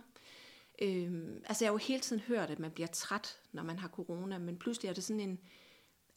Øhm, 0.81 1.43
altså 1.45 1.65
jeg 1.65 1.69
har 1.69 1.73
jo 1.73 1.77
hele 1.77 1.99
tiden 1.99 2.21
hørt, 2.21 2.49
at 2.49 2.59
man 2.59 2.71
bliver 2.71 2.87
træt, 2.87 3.39
når 3.51 3.63
man 3.63 3.79
har 3.79 3.87
corona, 3.87 4.37
men 4.37 4.59
pludselig 4.59 4.89
er 4.89 4.93
det 4.93 5.03
sådan 5.03 5.19
en 5.19 5.39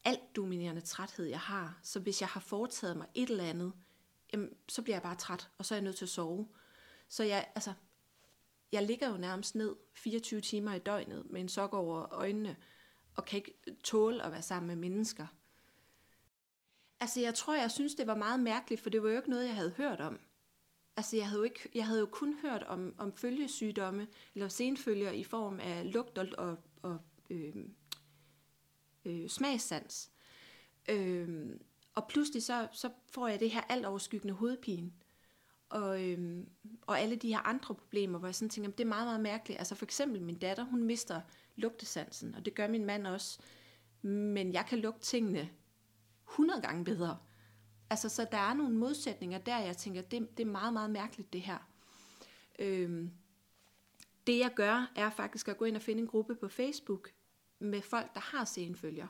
alt 0.04 0.36
dominerende 0.36 0.80
træthed, 0.80 1.26
jeg 1.26 1.40
har. 1.40 1.78
Så 1.82 2.00
hvis 2.00 2.20
jeg 2.20 2.28
har 2.28 2.40
foretaget 2.40 2.96
mig 2.96 3.06
et 3.14 3.30
eller 3.30 3.44
andet, 3.44 3.72
jamen, 4.32 4.50
så 4.68 4.82
bliver 4.82 4.96
jeg 4.96 5.02
bare 5.02 5.14
træt, 5.14 5.48
og 5.58 5.64
så 5.64 5.74
er 5.74 5.76
jeg 5.76 5.84
nødt 5.84 5.96
til 5.96 6.04
at 6.04 6.08
sove. 6.08 6.48
Så 7.08 7.24
jeg, 7.24 7.48
altså, 7.54 7.72
jeg 8.72 8.82
ligger 8.82 9.08
jo 9.08 9.16
nærmest 9.16 9.54
ned 9.54 9.76
24 9.94 10.40
timer 10.40 10.74
i 10.74 10.78
døgnet 10.78 11.30
med 11.30 11.40
en 11.40 11.48
sok 11.48 11.74
over 11.74 12.14
øjnene, 12.14 12.56
og 13.16 13.24
kan 13.24 13.36
ikke 13.36 13.54
tåle 13.84 14.22
at 14.22 14.32
være 14.32 14.42
sammen 14.42 14.66
med 14.66 14.76
mennesker. 14.76 15.26
Altså, 17.00 17.20
jeg 17.20 17.34
tror, 17.34 17.54
jeg 17.54 17.70
synes, 17.70 17.94
det 17.94 18.06
var 18.06 18.14
meget 18.14 18.40
mærkeligt, 18.40 18.80
for 18.80 18.90
det 18.90 19.02
var 19.02 19.08
jo 19.10 19.16
ikke 19.16 19.30
noget, 19.30 19.46
jeg 19.46 19.54
havde 19.54 19.74
hørt 19.76 20.00
om. 20.00 20.20
Altså, 20.96 21.16
jeg 21.16 21.28
havde 21.28 21.38
jo, 21.38 21.44
ikke, 21.44 21.68
jeg 21.74 21.86
havde 21.86 22.00
jo 22.00 22.06
kun 22.06 22.36
hørt 22.42 22.62
om, 22.62 22.94
om 22.98 23.12
følgesygdomme, 23.12 24.06
eller 24.34 24.48
senfølger 24.48 25.10
i 25.10 25.24
form 25.24 25.60
af 25.60 25.92
lugt 25.92 26.18
og, 26.18 26.26
og, 26.38 26.56
og 26.82 26.98
øhm, 27.30 27.74
øh, 29.04 29.22
øh, 29.22 29.28
smagssans. 29.28 30.10
Øh, 30.88 31.56
og 31.94 32.08
pludselig 32.08 32.42
så, 32.42 32.68
så 32.72 32.90
får 33.10 33.28
jeg 33.28 33.40
det 33.40 33.50
her 33.50 33.60
alt 33.60 33.86
overskyggende 33.86 34.34
hovedpine 34.34 34.92
og, 35.68 36.04
øh, 36.04 36.44
og 36.82 37.00
alle 37.00 37.16
de 37.16 37.28
her 37.28 37.38
andre 37.38 37.74
problemer, 37.74 38.18
hvor 38.18 38.28
jeg 38.28 38.34
sådan 38.34 38.50
tænker, 38.50 38.70
det 38.70 38.84
er 38.84 38.88
meget, 38.88 39.06
meget 39.06 39.20
mærkeligt. 39.20 39.58
Altså 39.58 39.74
for 39.74 39.84
eksempel 39.84 40.22
min 40.22 40.38
datter, 40.38 40.64
hun 40.64 40.82
mister 40.82 41.20
lugtesansen, 41.56 42.34
og 42.34 42.44
det 42.44 42.54
gør 42.54 42.68
min 42.68 42.84
mand 42.84 43.06
også. 43.06 43.38
Men 44.02 44.52
jeg 44.52 44.66
kan 44.68 44.78
lugte 44.78 45.00
tingene 45.00 45.50
100 46.28 46.60
gange 46.60 46.84
bedre. 46.84 47.18
Altså, 47.90 48.08
så 48.08 48.26
der 48.32 48.38
er 48.38 48.54
nogle 48.54 48.74
modsætninger 48.74 49.38
der, 49.38 49.58
jeg 49.58 49.76
tænker, 49.76 50.02
det, 50.02 50.38
det 50.38 50.46
er 50.46 50.50
meget, 50.50 50.72
meget 50.72 50.90
mærkeligt 50.90 51.32
det 51.32 51.40
her. 51.40 51.58
Øhm, 52.58 53.10
det 54.26 54.38
jeg 54.38 54.50
gør, 54.54 54.92
er 54.96 55.10
faktisk 55.10 55.48
at 55.48 55.56
gå 55.56 55.64
ind 55.64 55.76
og 55.76 55.82
finde 55.82 56.02
en 56.02 56.08
gruppe 56.08 56.34
på 56.34 56.48
Facebook 56.48 57.10
med 57.58 57.82
folk, 57.82 58.14
der 58.14 58.20
har 58.20 58.44
senfølger. 58.44 59.06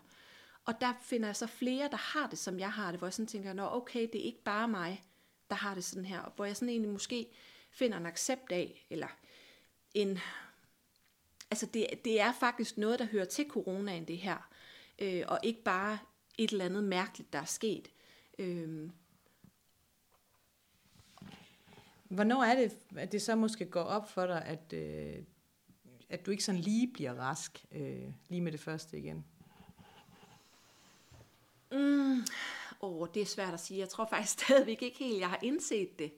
Og 0.65 0.81
der 0.81 0.93
finder 1.03 1.29
jeg 1.29 1.37
så 1.37 1.47
flere, 1.47 1.89
der 1.91 1.97
har 1.97 2.27
det, 2.27 2.39
som 2.39 2.59
jeg 2.59 2.73
har 2.73 2.91
det, 2.91 3.01
hvor 3.01 3.07
jeg 3.07 3.15
sådan 3.15 3.27
tænker, 3.27 3.53
nå 3.53 3.69
okay, 3.73 4.09
det 4.13 4.21
er 4.21 4.25
ikke 4.25 4.43
bare 4.43 4.69
mig 4.69 5.05
der 5.51 5.57
har 5.57 5.75
det 5.75 5.85
sådan 5.85 6.05
her, 6.05 6.33
hvor 6.37 6.45
jeg 6.45 6.57
sådan 6.57 6.69
egentlig 6.69 6.93
måske 6.93 7.27
finder 7.71 7.99
en 7.99 8.07
accept 8.07 8.53
af, 8.53 8.87
eller 8.91 9.09
en, 9.95 10.19
altså 11.51 11.67
det, 11.67 11.87
det 12.05 12.21
er 12.21 12.33
faktisk 12.33 12.79
noget, 12.79 12.99
der 12.99 13.05
hører 13.05 13.25
til 13.25 13.47
coronaen, 13.49 14.05
det 14.05 14.19
her, 14.19 14.49
øh, 14.99 15.25
og 15.29 15.41
ikke 15.43 15.63
bare 15.63 15.99
et 16.39 16.51
eller 16.51 16.65
andet 16.65 16.85
mærkeligt, 16.85 17.33
der 17.33 17.39
er 17.39 17.45
sket. 17.45 17.91
Øhm. 18.39 18.93
Hvornår 22.05 22.45
er 22.45 22.55
det, 22.55 22.77
at 22.97 23.13
det 23.13 23.23
så 23.23 23.37
måske 23.37 23.65
går 23.65 23.83
op 23.83 24.11
for 24.11 24.27
dig, 24.27 24.45
at, 24.45 24.73
øh, 24.73 25.25
at 26.09 26.27
du 26.27 26.31
ikke 26.31 26.45
sådan 26.45 26.61
lige 26.61 26.93
bliver 26.93 27.15
rask, 27.15 27.65
øh, 27.73 28.13
lige 28.29 28.41
med 28.41 28.53
det 28.53 28.61
første 28.61 28.99
igen? 28.99 29.25
Mm, 31.73 32.23
Åh, 32.81 33.09
det 33.15 33.23
er 33.23 33.27
svært 33.27 33.55
at 33.55 33.61
sige. 33.61 33.81
Jeg 33.81 33.89
tror 33.89 34.07
faktisk 34.07 34.39
stadigvæk 34.45 34.83
ikke 34.83 34.99
helt, 34.99 35.21
jeg 35.21 35.29
har 35.29 35.39
indset 35.43 35.99
det. 35.99 36.13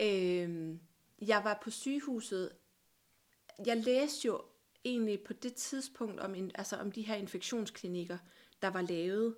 Øh, 0.00 0.76
jeg 1.22 1.44
var 1.44 1.58
på 1.62 1.70
sygehuset. 1.70 2.52
Jeg 3.66 3.76
læste 3.76 4.26
jo 4.26 4.42
egentlig 4.84 5.20
på 5.20 5.32
det 5.32 5.54
tidspunkt 5.54 6.20
om, 6.20 6.34
en, 6.34 6.50
altså 6.54 6.76
om 6.76 6.92
de 6.92 7.02
her 7.02 7.14
infektionsklinikker, 7.14 8.18
der 8.62 8.68
var 8.68 8.82
lavet. 8.82 9.36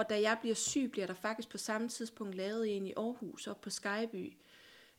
Og 0.00 0.10
da 0.10 0.20
jeg 0.20 0.38
bliver 0.40 0.54
syg, 0.54 0.88
bliver 0.92 1.06
der 1.06 1.14
faktisk 1.14 1.48
på 1.48 1.58
samme 1.58 1.88
tidspunkt 1.88 2.34
lavet 2.34 2.76
en 2.76 2.86
i 2.86 2.92
Aarhus 2.96 3.46
og 3.46 3.56
på 3.56 3.70
Skyby. 3.70 4.36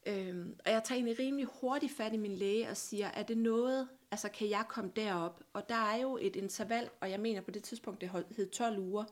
Øhm, 0.05 0.55
og 0.65 0.71
jeg 0.71 0.83
tager 0.83 0.97
egentlig 0.97 1.19
rimelig 1.19 1.47
hurtigt 1.61 1.97
fat 1.97 2.13
i 2.13 2.17
min 2.17 2.35
læge 2.35 2.69
og 2.69 2.77
siger, 2.77 3.07
er 3.07 3.23
det 3.23 3.37
noget, 3.37 3.87
altså 4.11 4.29
kan 4.29 4.49
jeg 4.49 4.65
komme 4.69 4.91
derop? 4.95 5.43
Og 5.53 5.69
der 5.69 5.75
er 5.75 5.95
jo 5.95 6.17
et 6.21 6.35
interval, 6.35 6.89
og 6.99 7.11
jeg 7.11 7.19
mener 7.19 7.41
på 7.41 7.51
det 7.51 7.63
tidspunkt, 7.63 8.01
det 8.01 8.25
hed 8.37 8.49
12 8.49 8.79
uger 8.79 9.03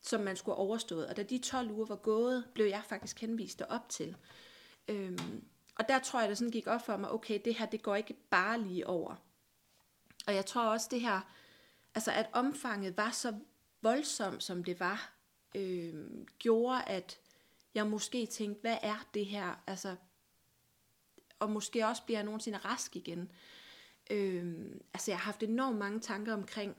som 0.00 0.20
man 0.20 0.36
skulle 0.36 0.56
have 0.56 0.66
overstået. 0.66 1.06
Og 1.06 1.16
da 1.16 1.22
de 1.22 1.38
12 1.38 1.70
uger 1.70 1.86
var 1.86 1.96
gået, 1.96 2.44
blev 2.54 2.66
jeg 2.66 2.82
faktisk 2.88 3.20
henvist 3.20 3.62
op 3.68 3.88
til. 3.88 4.16
Øhm, 4.88 5.44
og 5.78 5.88
der 5.88 5.98
tror 5.98 6.20
jeg, 6.20 6.28
det 6.28 6.38
sådan 6.38 6.52
gik 6.52 6.66
op 6.66 6.86
for 6.86 6.96
mig, 6.96 7.10
okay, 7.10 7.40
det 7.44 7.54
her, 7.54 7.66
det 7.66 7.82
går 7.82 7.96
ikke 7.96 8.14
bare 8.30 8.60
lige 8.60 8.86
over. 8.86 9.14
Og 10.26 10.34
jeg 10.34 10.46
tror 10.46 10.62
også, 10.62 10.88
det 10.90 11.00
her, 11.00 11.20
altså 11.94 12.12
at 12.12 12.26
omfanget 12.32 12.96
var 12.96 13.10
så 13.10 13.34
voldsomt, 13.82 14.42
som 14.42 14.64
det 14.64 14.80
var, 14.80 15.15
øhm, 15.56 16.26
gjorde, 16.38 16.82
at 16.82 17.18
jeg 17.74 17.86
måske 17.86 18.26
tænkte, 18.26 18.60
hvad 18.60 18.78
er 18.82 19.08
det 19.14 19.26
her? 19.26 19.62
Altså, 19.66 19.96
og 21.38 21.50
måske 21.50 21.86
også 21.86 22.02
bliver 22.02 22.18
jeg 22.18 22.24
nogensinde 22.24 22.58
rask 22.58 22.96
igen. 22.96 23.32
Øh, 24.10 24.56
altså, 24.94 25.10
jeg 25.10 25.18
har 25.18 25.24
haft 25.24 25.42
enormt 25.42 25.78
mange 25.78 26.00
tanker 26.00 26.34
omkring, 26.34 26.76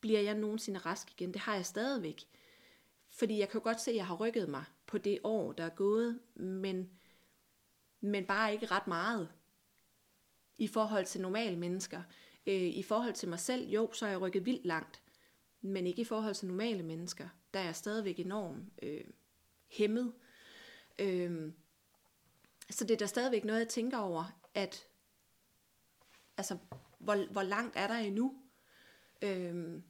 bliver 0.00 0.20
jeg 0.20 0.34
nogensinde 0.34 0.80
rask 0.80 1.10
igen? 1.12 1.32
Det 1.32 1.40
har 1.40 1.54
jeg 1.54 1.66
stadigvæk. 1.66 2.24
Fordi 3.10 3.38
jeg 3.38 3.48
kan 3.48 3.60
jo 3.60 3.64
godt 3.64 3.80
se, 3.80 3.90
at 3.90 3.96
jeg 3.96 4.06
har 4.06 4.14
rykket 4.14 4.48
mig 4.48 4.64
på 4.86 4.98
det 4.98 5.18
år, 5.24 5.52
der 5.52 5.64
er 5.64 5.74
gået, 5.74 6.20
men, 6.34 6.90
men 8.00 8.24
bare 8.24 8.52
ikke 8.52 8.66
ret 8.66 8.86
meget 8.86 9.28
i 10.58 10.66
forhold 10.66 11.06
til 11.06 11.20
normale 11.20 11.56
mennesker. 11.56 12.02
Øh, 12.46 12.62
I 12.62 12.82
forhold 12.82 13.14
til 13.14 13.28
mig 13.28 13.40
selv, 13.40 13.68
jo, 13.68 13.92
så 13.92 14.04
har 14.04 14.12
jeg 14.12 14.20
rykket 14.20 14.46
vildt 14.46 14.66
langt, 14.66 15.01
men 15.62 15.86
ikke 15.86 16.02
i 16.02 16.04
forhold 16.04 16.34
til 16.34 16.48
normale 16.48 16.82
mennesker. 16.82 17.28
Der 17.54 17.60
er 17.60 17.64
jeg 17.64 17.76
stadigvæk 17.76 18.18
enormt 18.18 18.64
øh, 18.82 19.04
hæmmet. 19.68 20.12
Øh, 20.98 21.52
så 22.70 22.84
det 22.84 22.94
er 22.94 22.98
der 22.98 23.06
stadigvæk 23.06 23.44
noget, 23.44 23.60
jeg 23.60 23.68
tænker 23.68 23.98
over, 23.98 24.40
at 24.54 24.86
altså, 26.36 26.58
hvor, 26.98 27.32
hvor 27.32 27.42
langt 27.42 27.76
er 27.76 27.86
der 27.86 27.94
endnu? 27.94 28.34
Øh, 29.22 29.82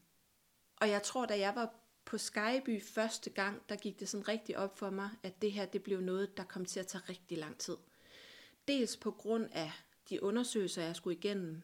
og 0.77 0.89
jeg 0.89 1.03
tror, 1.03 1.27
da 1.27 1.39
jeg 1.39 1.55
var 1.55 1.75
på 2.05 2.19
Skyby 2.19 2.83
første 2.83 3.31
gang, 3.31 3.63
der 3.69 3.77
gik 3.77 4.01
det 4.01 4.09
sådan 4.09 4.29
rigtig 4.29 4.59
op 4.59 4.79
for 4.79 4.91
mig, 4.91 5.11
at 5.23 5.43
det 5.43 5.53
her 5.53 5.67
det 5.67 5.83
blev 5.83 6.01
noget, 6.01 6.37
der 6.37 6.45
kom 6.45 6.65
til 6.65 6.81
at 6.81 6.87
tage 6.87 7.05
rigtig 7.09 7.39
lang 7.39 7.59
tid. 7.59 7.77
Dels 8.69 8.97
på 8.97 9.11
grund 9.11 9.49
af 9.53 9.73
de 10.11 10.23
undersøgelser, 10.23 10.83
jeg 10.83 10.97
skulle 10.97 11.17
igennem. 11.17 11.63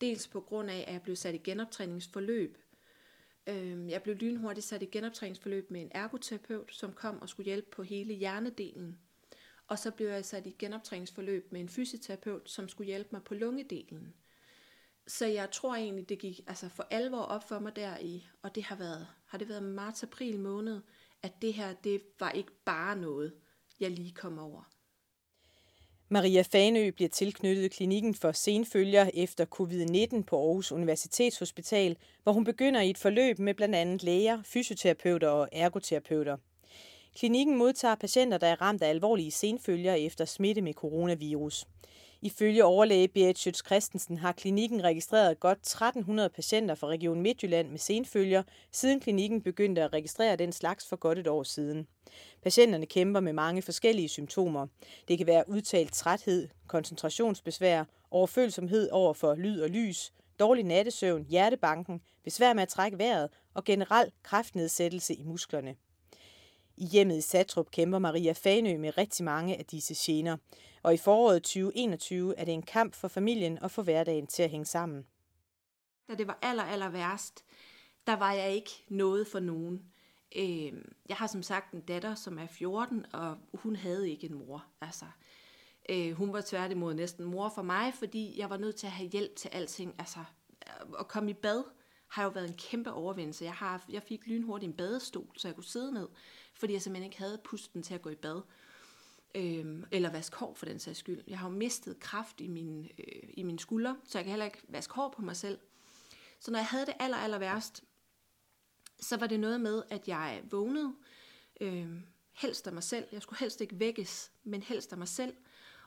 Dels 0.00 0.28
på 0.28 0.40
grund 0.40 0.70
af, 0.70 0.84
at 0.86 0.92
jeg 0.92 1.02
blev 1.02 1.16
sat 1.16 1.34
i 1.34 1.38
genoptræningsforløb. 1.38 2.58
Øh, 3.48 3.88
jeg 3.88 4.02
blev 4.02 4.14
lynhurtigt 4.14 4.66
sat 4.66 4.82
i 4.82 4.86
genoptræningsforløb 4.86 5.70
med 5.70 5.80
en 5.80 5.90
ergoterapeut, 5.90 6.74
som 6.74 6.92
kom 6.92 7.22
og 7.22 7.28
skulle 7.28 7.44
hjælpe 7.44 7.70
på 7.70 7.82
hele 7.82 8.14
hjernedelen. 8.14 8.98
Og 9.66 9.78
så 9.78 9.90
blev 9.90 10.08
jeg 10.08 10.24
sat 10.24 10.46
i 10.46 10.56
genoptræningsforløb 10.58 11.52
med 11.52 11.60
en 11.60 11.68
fysioterapeut, 11.68 12.50
som 12.50 12.68
skulle 12.68 12.86
hjælpe 12.86 13.08
mig 13.12 13.22
på 13.24 13.34
lungedelen. 13.34 14.14
Så 15.06 15.26
jeg 15.26 15.50
tror 15.50 15.74
egentlig, 15.74 16.08
det 16.08 16.18
gik 16.18 16.40
altså 16.46 16.68
for 16.68 16.86
alvor 16.90 17.20
op 17.22 17.48
for 17.48 17.58
mig 17.58 17.76
der 17.76 17.98
i, 17.98 18.28
og 18.42 18.54
det 18.54 18.62
har 18.62 18.76
været, 18.76 19.06
har 19.26 19.38
det 19.38 19.48
været 19.48 19.62
marts-april 19.62 20.40
måned, 20.40 20.80
at 21.22 21.42
det 21.42 21.54
her, 21.54 21.74
det 21.74 22.02
var 22.20 22.30
ikke 22.30 22.52
bare 22.64 22.96
noget, 22.96 23.34
jeg 23.80 23.90
lige 23.90 24.12
kom 24.12 24.38
over. 24.38 24.70
Maria 26.10 26.42
Fanø 26.42 26.90
bliver 26.90 27.08
tilknyttet 27.08 27.70
klinikken 27.70 28.14
for 28.14 28.32
senfølger 28.32 29.10
efter 29.14 29.44
covid-19 29.44 30.22
på 30.22 30.36
Aarhus 30.36 30.72
Universitetshospital, 30.72 31.96
hvor 32.22 32.32
hun 32.32 32.44
begynder 32.44 32.80
i 32.80 32.90
et 32.90 32.98
forløb 32.98 33.38
med 33.38 33.54
blandt 33.54 33.74
andet 33.74 34.02
læger, 34.02 34.42
fysioterapeuter 34.44 35.28
og 35.28 35.48
ergoterapeuter. 35.52 36.36
Klinikken 37.16 37.56
modtager 37.56 37.94
patienter, 37.94 38.38
der 38.38 38.46
er 38.46 38.62
ramt 38.62 38.82
af 38.82 38.88
alvorlige 38.88 39.30
senfølger 39.30 39.94
efter 39.94 40.24
smitte 40.24 40.62
med 40.62 40.72
coronavirus. 40.72 41.66
Ifølge 42.22 42.64
overlæge 42.64 43.08
Berit 43.08 43.38
Schütz 43.38 43.66
Christensen 43.66 44.18
har 44.18 44.32
klinikken 44.32 44.84
registreret 44.84 45.40
godt 45.40 45.58
1300 45.58 46.28
patienter 46.28 46.74
fra 46.74 46.86
Region 46.86 47.22
Midtjylland 47.22 47.70
med 47.70 47.78
senfølger, 47.78 48.42
siden 48.72 49.00
klinikken 49.00 49.42
begyndte 49.42 49.82
at 49.82 49.92
registrere 49.92 50.36
den 50.36 50.52
slags 50.52 50.88
for 50.88 50.96
godt 50.96 51.18
et 51.18 51.26
år 51.26 51.42
siden. 51.42 51.86
Patienterne 52.42 52.86
kæmper 52.86 53.20
med 53.20 53.32
mange 53.32 53.62
forskellige 53.62 54.08
symptomer. 54.08 54.66
Det 55.08 55.18
kan 55.18 55.26
være 55.26 55.48
udtalt 55.48 55.92
træthed, 55.92 56.48
koncentrationsbesvær, 56.66 57.84
overfølsomhed 58.10 58.90
over 58.90 59.12
for 59.12 59.34
lyd 59.34 59.60
og 59.60 59.70
lys, 59.70 60.12
dårlig 60.38 60.64
nattesøvn, 60.64 61.26
hjertebanken, 61.28 62.00
besvær 62.24 62.52
med 62.52 62.62
at 62.62 62.68
trække 62.68 62.98
vejret 62.98 63.30
og 63.54 63.64
generel 63.64 64.12
kraftnedsættelse 64.22 65.14
i 65.14 65.22
musklerne. 65.22 65.74
I 66.80 66.86
hjemmet 66.86 67.16
i 67.16 67.20
Satrup 67.20 67.70
kæmper 67.70 67.98
Maria 67.98 68.32
Fanø 68.32 68.78
med 68.78 68.98
rigtig 68.98 69.24
mange 69.24 69.56
af 69.56 69.64
disse 69.64 69.94
gener, 69.96 70.36
og 70.82 70.94
i 70.94 70.96
foråret 70.96 71.42
2021 71.42 72.38
er 72.38 72.44
det 72.44 72.54
en 72.54 72.62
kamp 72.62 72.94
for 72.94 73.08
familien 73.08 73.58
at 73.62 73.70
få 73.70 73.82
hverdagen 73.82 74.26
til 74.26 74.42
at 74.42 74.50
hænge 74.50 74.64
sammen. 74.64 75.06
Da 76.08 76.14
det 76.14 76.26
var 76.26 76.38
aller, 76.42 76.62
aller 76.62 76.88
værst, 76.88 77.44
der 78.06 78.16
var 78.16 78.32
jeg 78.32 78.52
ikke 78.52 78.70
noget 78.88 79.26
for 79.26 79.40
nogen. 79.40 79.82
Øh, 80.36 80.72
jeg 81.08 81.16
har 81.16 81.26
som 81.26 81.42
sagt 81.42 81.72
en 81.72 81.80
datter, 81.80 82.14
som 82.14 82.38
er 82.38 82.46
14, 82.46 83.06
og 83.12 83.36
hun 83.54 83.76
havde 83.76 84.10
ikke 84.10 84.26
en 84.26 84.34
mor. 84.34 84.64
Altså, 84.80 85.04
øh, 85.88 86.12
hun 86.12 86.32
var 86.32 86.42
tværtimod 86.46 86.94
næsten 86.94 87.24
mor 87.24 87.52
for 87.54 87.62
mig, 87.62 87.94
fordi 87.94 88.34
jeg 88.38 88.50
var 88.50 88.56
nødt 88.56 88.76
til 88.76 88.86
at 88.86 88.92
have 88.92 89.08
hjælp 89.08 89.36
til 89.36 89.48
alting. 89.48 89.94
Altså, 89.98 90.18
at 90.98 91.08
komme 91.08 91.30
i 91.30 91.34
bad 91.34 91.64
har 92.08 92.24
jo 92.24 92.28
været 92.28 92.48
en 92.48 92.56
kæmpe 92.56 92.92
overvindelse. 92.92 93.44
Jeg, 93.44 93.54
har, 93.54 93.84
jeg 93.88 94.02
fik 94.02 94.26
lynhurtigt 94.26 94.70
en 94.70 94.76
badestol, 94.76 95.30
så 95.36 95.48
jeg 95.48 95.54
kunne 95.54 95.64
sidde 95.64 95.92
ned, 95.92 96.08
fordi 96.58 96.72
jeg 96.72 96.82
simpelthen 96.82 97.10
ikke 97.10 97.18
havde 97.18 97.40
pusten 97.44 97.82
til 97.82 97.94
at 97.94 98.02
gå 98.02 98.10
i 98.10 98.14
bad. 98.14 98.42
Øhm, 99.34 99.84
eller 99.90 100.10
vaske 100.10 100.36
hår 100.36 100.54
for 100.54 100.66
den 100.66 100.78
sags 100.78 100.98
skyld. 100.98 101.24
Jeg 101.26 101.38
har 101.38 101.48
jo 101.48 101.54
mistet 101.54 102.00
kraft 102.00 102.40
i 102.40 102.48
mine, 102.48 102.88
øh, 102.98 103.22
i 103.34 103.42
mine 103.42 103.58
skuldre, 103.58 103.96
så 104.04 104.18
jeg 104.18 104.24
kan 104.24 104.30
heller 104.30 104.46
ikke 104.46 104.62
vaske 104.68 104.94
hår 104.94 105.08
på 105.16 105.22
mig 105.22 105.36
selv. 105.36 105.58
Så 106.40 106.50
når 106.50 106.58
jeg 106.58 106.66
havde 106.66 106.86
det 106.86 106.94
aller, 106.98 107.16
aller 107.16 107.38
værst, 107.38 107.84
så 109.00 109.16
var 109.16 109.26
det 109.26 109.40
noget 109.40 109.60
med, 109.60 109.82
at 109.90 110.08
jeg 110.08 110.42
vågnede, 110.50 110.94
øh, 111.60 111.88
helst 112.32 112.66
af 112.66 112.72
mig 112.72 112.82
selv. 112.82 113.06
Jeg 113.12 113.22
skulle 113.22 113.40
helst 113.40 113.60
ikke 113.60 113.78
vækkes, 113.78 114.32
men 114.44 114.62
helst 114.62 114.92
af 114.92 114.98
mig 114.98 115.08
selv. 115.08 115.34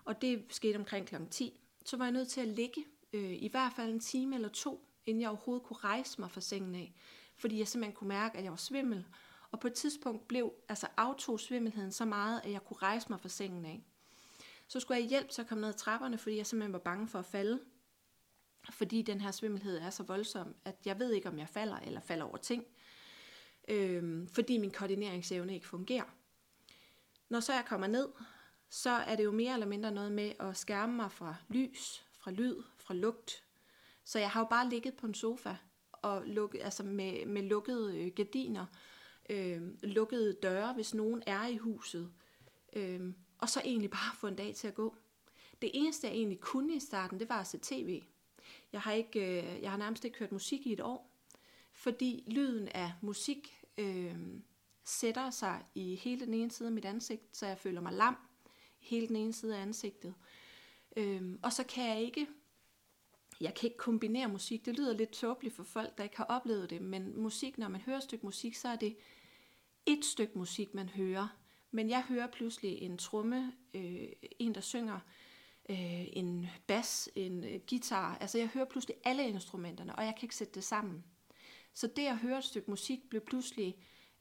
Og 0.06 0.22
det 0.22 0.46
skete 0.50 0.76
omkring 0.76 1.08
kl. 1.08 1.16
10. 1.32 1.60
Så 1.86 1.98
var 1.98 2.06
jeg 2.06 2.12
nødt 2.12 2.28
til 2.30 2.42
at 2.42 2.48
ligge 2.48 2.86
øh, 3.14 3.34
i 3.34 3.48
hvert 3.48 3.74
fald 3.76 3.90
en 3.90 4.00
time 4.00 4.36
eller 4.36 4.50
to, 4.50 4.88
inden 5.06 5.22
jeg 5.22 5.30
overhovedet 5.30 5.64
kunne 5.66 5.78
rejse 5.78 6.22
mig 6.22 6.32
fra 6.32 6.42
sengen 6.42 6.76
af. 6.76 6.94
Fordi 7.38 7.60
jeg 7.60 7.68
simpelthen 7.68 7.96
kunne 7.96 8.08
mærke, 8.08 8.38
at 8.38 8.44
jeg 8.44 8.52
var 8.52 8.58
svimmel. 8.58 9.06
Og 9.52 9.60
på 9.60 9.68
et 9.68 9.74
tidspunkt 9.74 10.28
blev 10.28 10.54
altså 10.70 10.88
autosvimmelheden 10.98 11.92
så 11.92 12.06
meget, 12.06 12.42
at 12.44 12.52
jeg 12.52 12.64
kunne 12.64 12.78
rejse 12.78 13.10
mig 13.10 13.20
fra 13.20 13.30
sengen 13.30 13.66
af. 13.66 13.84
Så 14.68 14.80
skulle 14.80 15.02
jeg 15.02 15.10
hjælp 15.10 15.30
til 15.30 15.42
at 15.42 15.48
komme 15.48 15.62
ned 15.62 15.70
ad 15.70 15.74
trapperne, 15.74 16.18
fordi 16.18 16.38
jeg 16.38 16.46
simpelthen 16.46 16.74
var 16.74 16.80
bange 16.80 17.08
for 17.08 17.20
at 17.20 17.26
falde. 17.26 17.60
Fordi 18.70 19.02
den 19.02 19.22
her 19.22 19.32
svimmelhed 19.32 19.78
er 19.78 19.90
så 19.90 20.04
voldsom, 20.04 20.56
at 20.66 20.76
jeg 20.86 21.00
ved 21.00 21.14
ikke, 21.14 21.30
om 21.30 21.40
jeg 21.40 21.50
falder 21.50 21.78
eller 21.78 22.00
falder 22.00 22.26
over 22.26 22.38
ting 22.38 22.66
Øhm, 23.68 24.28
fordi 24.28 24.58
min 24.58 24.72
koordineringsevne 24.72 25.54
ikke 25.54 25.68
fungerer. 25.68 26.16
Når 27.30 27.40
så 27.40 27.54
jeg 27.54 27.66
kommer 27.66 27.88
ned, 27.88 28.10
så 28.70 28.90
er 28.90 29.16
det 29.16 29.24
jo 29.24 29.32
mere 29.32 29.54
eller 29.54 29.68
mindre 29.68 29.92
noget 29.92 30.12
med 30.12 30.34
at 30.40 30.58
skærme 30.58 30.94
mig 30.94 31.12
fra 31.12 31.36
lys, 31.50 32.06
fra 32.20 32.32
lyd, 32.32 32.56
fra 32.78 32.94
lugt. 32.94 33.44
Så 34.04 34.20
jeg 34.20 34.30
har 34.30 34.42
jo 34.42 34.48
bare 34.50 34.70
ligget 34.70 34.94
på 34.94 35.08
en 35.08 35.14
sofa 35.14 35.56
og 35.92 36.24
lukket, 36.26 36.62
altså 36.64 36.84
med, 36.84 37.26
med 37.26 37.42
lukkede 37.42 37.98
øh, 37.98 38.12
gardiner, 38.16 38.66
øh, 39.32 39.62
lukkede 39.84 40.38
døre, 40.44 40.74
hvis 40.74 40.94
nogen 40.94 41.24
er 41.28 41.48
i 41.48 41.58
huset, 41.58 42.12
øh, 42.74 43.14
og 43.38 43.50
så 43.50 43.62
egentlig 43.66 43.90
bare 43.90 44.16
få 44.20 44.28
en 44.28 44.36
dag 44.36 44.56
til 44.56 44.68
at 44.68 44.76
gå. 44.76 44.96
Det 45.62 45.72
eneste, 45.74 46.08
jeg 46.08 46.16
egentlig 46.16 46.40
kunne 46.40 46.76
i 46.76 46.80
starten, 46.80 47.20
det 47.20 47.30
var 47.30 47.40
at 47.40 47.48
se 47.48 47.60
tv. 47.62 48.02
Jeg 48.74 48.82
har, 48.82 48.92
ikke, 48.92 49.20
øh, 49.20 49.62
jeg 49.62 49.72
har 49.72 49.78
nærmest 49.78 50.06
ikke 50.06 50.20
hørt 50.20 50.32
musik 50.32 50.68
i 50.68 50.74
et 50.74 50.82
år 50.82 51.12
fordi 51.82 52.24
lyden 52.28 52.68
af 52.68 52.92
musik 53.02 53.64
øh, 53.78 54.16
sætter 54.84 55.30
sig 55.30 55.64
i 55.76 55.96
hele 55.96 56.26
den 56.26 56.34
ene 56.34 56.52
side 56.52 56.68
af 56.68 56.74
mit 56.74 56.86
ansigt, 56.86 57.38
så 57.38 57.48
jeg 57.48 57.58
føler 57.58 57.82
mig 57.82 57.94
lam 57.94 58.18
i 58.82 58.86
hele 58.86 59.08
den 59.08 59.16
ene 59.16 59.34
side 59.34 59.58
af 59.58 59.62
ansigtet. 59.62 60.14
Øh, 60.98 61.38
og 61.44 61.54
så 61.54 61.64
kan 61.64 61.90
jeg 61.90 62.02
ikke, 62.02 62.28
jeg 63.42 63.54
kan 63.54 63.68
ikke 63.68 63.78
kombinere 63.78 64.28
musik. 64.28 64.66
Det 64.66 64.78
lyder 64.78 64.94
lidt 64.94 65.12
tåbeligt 65.12 65.56
for 65.56 65.64
folk, 65.64 65.98
der 65.98 66.04
ikke 66.04 66.18
har 66.18 66.26
oplevet 66.26 66.70
det, 66.70 66.82
men 66.82 67.22
musik, 67.22 67.58
når 67.58 67.68
man 67.68 67.82
hører 67.82 67.98
et 67.98 68.04
stykke 68.04 68.26
musik, 68.26 68.56
så 68.56 68.68
er 68.68 68.76
det 68.76 68.98
et 69.86 70.06
stykke 70.06 70.38
musik, 70.38 70.74
man 70.74 70.90
hører. 70.90 71.28
Men 71.72 71.90
jeg 71.90 72.04
hører 72.04 72.28
pludselig 72.28 72.82
en 72.82 72.98
tromme, 72.98 73.54
øh, 73.74 74.08
en 74.40 74.56
der 74.56 74.62
synger, 74.62 75.00
øh, 75.70 76.06
en 76.14 76.48
bas, 76.68 77.10
en 77.16 77.44
øh, 77.44 77.60
guitar. 77.70 78.18
Altså 78.18 78.38
jeg 78.38 78.48
hører 78.48 78.66
pludselig 78.66 78.96
alle 79.04 79.28
instrumenterne, 79.28 79.96
og 79.96 80.06
jeg 80.06 80.16
kan 80.16 80.26
ikke 80.26 80.36
sætte 80.36 80.54
det 80.54 80.64
sammen. 80.64 81.04
Så 81.74 81.88
det 81.88 82.08
at 82.08 82.18
høre 82.18 82.38
et 82.38 82.44
stykke 82.44 82.70
musik 82.70 83.00
blev 83.10 83.22
pludselig 83.22 83.76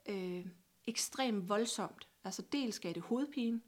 øh, 0.08 0.46
ekstremt 0.86 1.48
voldsomt. 1.48 2.08
Altså 2.24 2.42
dels 2.52 2.80
gav 2.80 2.92
det 2.92 3.02
hovedpine, 3.02 3.60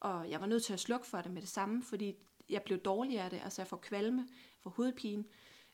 og 0.00 0.30
jeg 0.30 0.40
var 0.40 0.46
nødt 0.46 0.64
til 0.64 0.72
at 0.72 0.80
slukke 0.80 1.06
for 1.06 1.20
det 1.20 1.32
med 1.32 1.42
det 1.42 1.48
samme, 1.48 1.82
fordi 1.82 2.14
jeg 2.48 2.62
blev 2.62 2.78
dårlig 2.78 3.20
af 3.20 3.30
det. 3.30 3.40
Altså 3.44 3.62
jeg 3.62 3.66
får 3.66 3.76
kvalme, 3.76 4.28
får 4.62 4.70
hovedpine, 4.70 5.24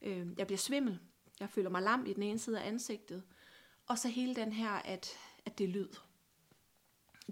øh, 0.02 0.26
jeg 0.38 0.46
bliver 0.46 0.58
svimmel, 0.58 0.98
jeg 1.40 1.50
føler 1.50 1.70
mig 1.70 1.82
lam 1.82 2.06
i 2.06 2.12
den 2.12 2.22
ene 2.22 2.38
side 2.38 2.60
af 2.60 2.68
ansigtet. 2.68 3.22
Og 3.86 3.98
så 3.98 4.08
hele 4.08 4.34
den 4.34 4.52
her, 4.52 4.70
at, 4.70 5.18
at 5.50 5.58
det 5.58 5.68
lyd. 5.68 5.88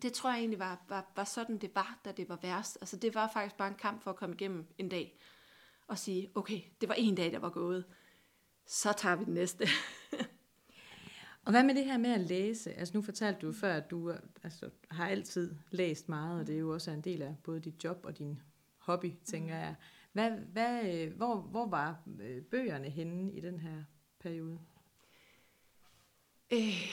Det 0.02 0.12
tror 0.12 0.30
jeg 0.30 0.38
egentlig 0.38 0.58
var, 0.58 0.84
var, 0.88 1.12
var 1.16 1.24
sådan, 1.24 1.58
det 1.58 1.70
var, 1.74 2.00
da 2.04 2.12
det 2.12 2.28
var 2.28 2.38
værst. 2.42 2.78
Altså 2.80 2.96
det 2.96 3.14
var 3.14 3.30
faktisk 3.32 3.56
bare 3.56 3.68
en 3.68 3.74
kamp 3.74 4.02
for 4.02 4.10
at 4.10 4.16
komme 4.16 4.34
igennem 4.34 4.66
en 4.78 4.88
dag. 4.88 5.18
Og 5.88 5.98
sige, 5.98 6.30
okay, 6.34 6.60
det 6.80 6.88
var 6.88 6.94
en 6.94 7.14
dag, 7.14 7.32
der 7.32 7.38
var 7.38 7.50
gået 7.50 7.84
så 8.66 8.94
tager 8.96 9.16
vi 9.16 9.24
den 9.24 9.34
næste. 9.34 9.66
og 11.44 11.50
hvad 11.50 11.64
med 11.64 11.74
det 11.74 11.84
her 11.84 11.98
med 11.98 12.10
at 12.10 12.20
læse? 12.20 12.72
Altså 12.72 12.94
nu 12.94 13.02
fortalte 13.02 13.40
du 13.40 13.52
før, 13.52 13.74
at 13.74 13.90
du 13.90 14.14
altså, 14.42 14.70
har 14.90 15.08
altid 15.08 15.54
læst 15.70 16.08
meget, 16.08 16.40
og 16.40 16.46
det 16.46 16.54
er 16.54 16.58
jo 16.58 16.74
også 16.74 16.90
en 16.90 17.00
del 17.00 17.22
af 17.22 17.36
både 17.44 17.60
dit 17.60 17.84
job 17.84 18.00
og 18.04 18.18
din 18.18 18.42
hobby, 18.78 19.12
tænker 19.24 19.56
jeg. 19.56 19.74
Hvad, 20.12 20.30
hvad, 20.30 21.06
hvor, 21.06 21.36
hvor 21.36 21.66
var 21.66 22.02
øh, 22.20 22.42
bøgerne 22.42 22.90
henne 22.90 23.32
i 23.32 23.40
den 23.40 23.60
her 23.60 23.84
periode? 24.20 24.58
Øh, 26.52 26.88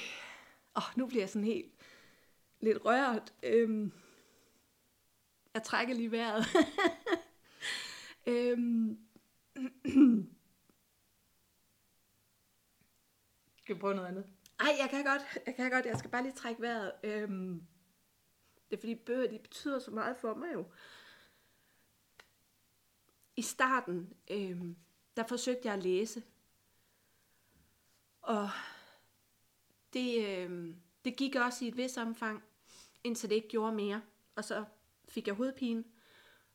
åh, 0.76 0.98
nu 0.98 1.08
bliver 1.08 1.22
jeg 1.22 1.30
sådan 1.30 1.44
helt 1.44 1.72
lidt 2.60 2.86
rørt. 2.86 3.34
Øhm, 3.44 3.94
jeg 5.54 5.64
trækker 5.64 5.94
lige 5.94 6.12
vejret. 6.12 6.46
øhm, 8.28 9.00
Skal 13.64 13.76
vi 13.76 13.80
prøve 13.80 13.96
noget 13.96 14.08
andet? 14.08 14.26
Nej, 14.60 14.76
jeg 14.80 14.90
kan 14.90 15.04
godt. 15.06 15.22
Jeg 15.46 15.56
kan 15.56 15.72
godt. 15.72 15.86
Jeg 15.86 15.98
skal 15.98 16.12
bare 16.12 16.24
lige 16.24 16.34
trække 16.34 16.62
vejret. 16.62 16.92
Øhm, 17.04 17.68
det 18.70 18.78
er 18.78 18.82
fordi 18.82 18.96
bøger, 18.96 19.30
de 19.30 19.40
betyder 19.40 19.80
så 19.80 19.92
meget 19.92 20.18
for 20.18 20.34
mig 20.34 20.54
jo. 20.54 20.66
I 23.36 23.42
starten, 23.42 24.14
øhm, 24.32 24.76
der 25.18 25.28
forsøgte 25.28 25.62
jeg 25.66 25.74
at 25.74 25.84
læse. 25.84 26.24
Og 28.22 28.50
det, 29.94 30.26
øh, 30.28 30.76
det 31.06 31.18
gik 31.18 31.36
også 31.36 31.66
i 31.66 31.68
et 31.68 31.78
vis 31.78 31.98
omfang, 31.98 32.44
indtil 33.04 33.30
det 33.30 33.36
ikke 33.36 33.48
gjorde 33.48 33.76
mere. 33.76 34.02
Og 34.36 34.44
så 34.44 34.66
fik 35.10 35.28
jeg 35.28 35.36
hovedpine 35.36 35.84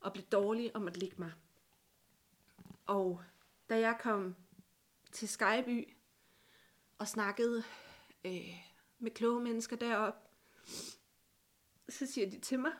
og 0.00 0.12
blev 0.12 0.24
dårlig 0.24 0.76
og 0.76 0.82
måtte 0.82 0.98
ligge 0.98 1.16
mig. 1.18 1.32
Og 2.86 3.22
da 3.70 3.78
jeg 3.78 3.98
kom 4.00 4.36
til 5.12 5.28
Skyby 5.28 5.88
og 6.98 7.08
snakkede 7.08 7.64
øh, 8.24 8.54
med 8.98 9.10
kloge 9.10 9.40
mennesker 9.40 9.76
derop, 9.76 10.30
så 11.88 12.06
siger 12.06 12.30
de 12.30 12.38
til 12.38 12.58
mig, 12.58 12.72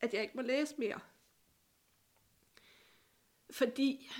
at 0.00 0.14
jeg 0.14 0.22
ikke 0.22 0.36
må 0.36 0.42
læse 0.42 0.74
mere. 0.78 1.00
Fordi 3.50 4.10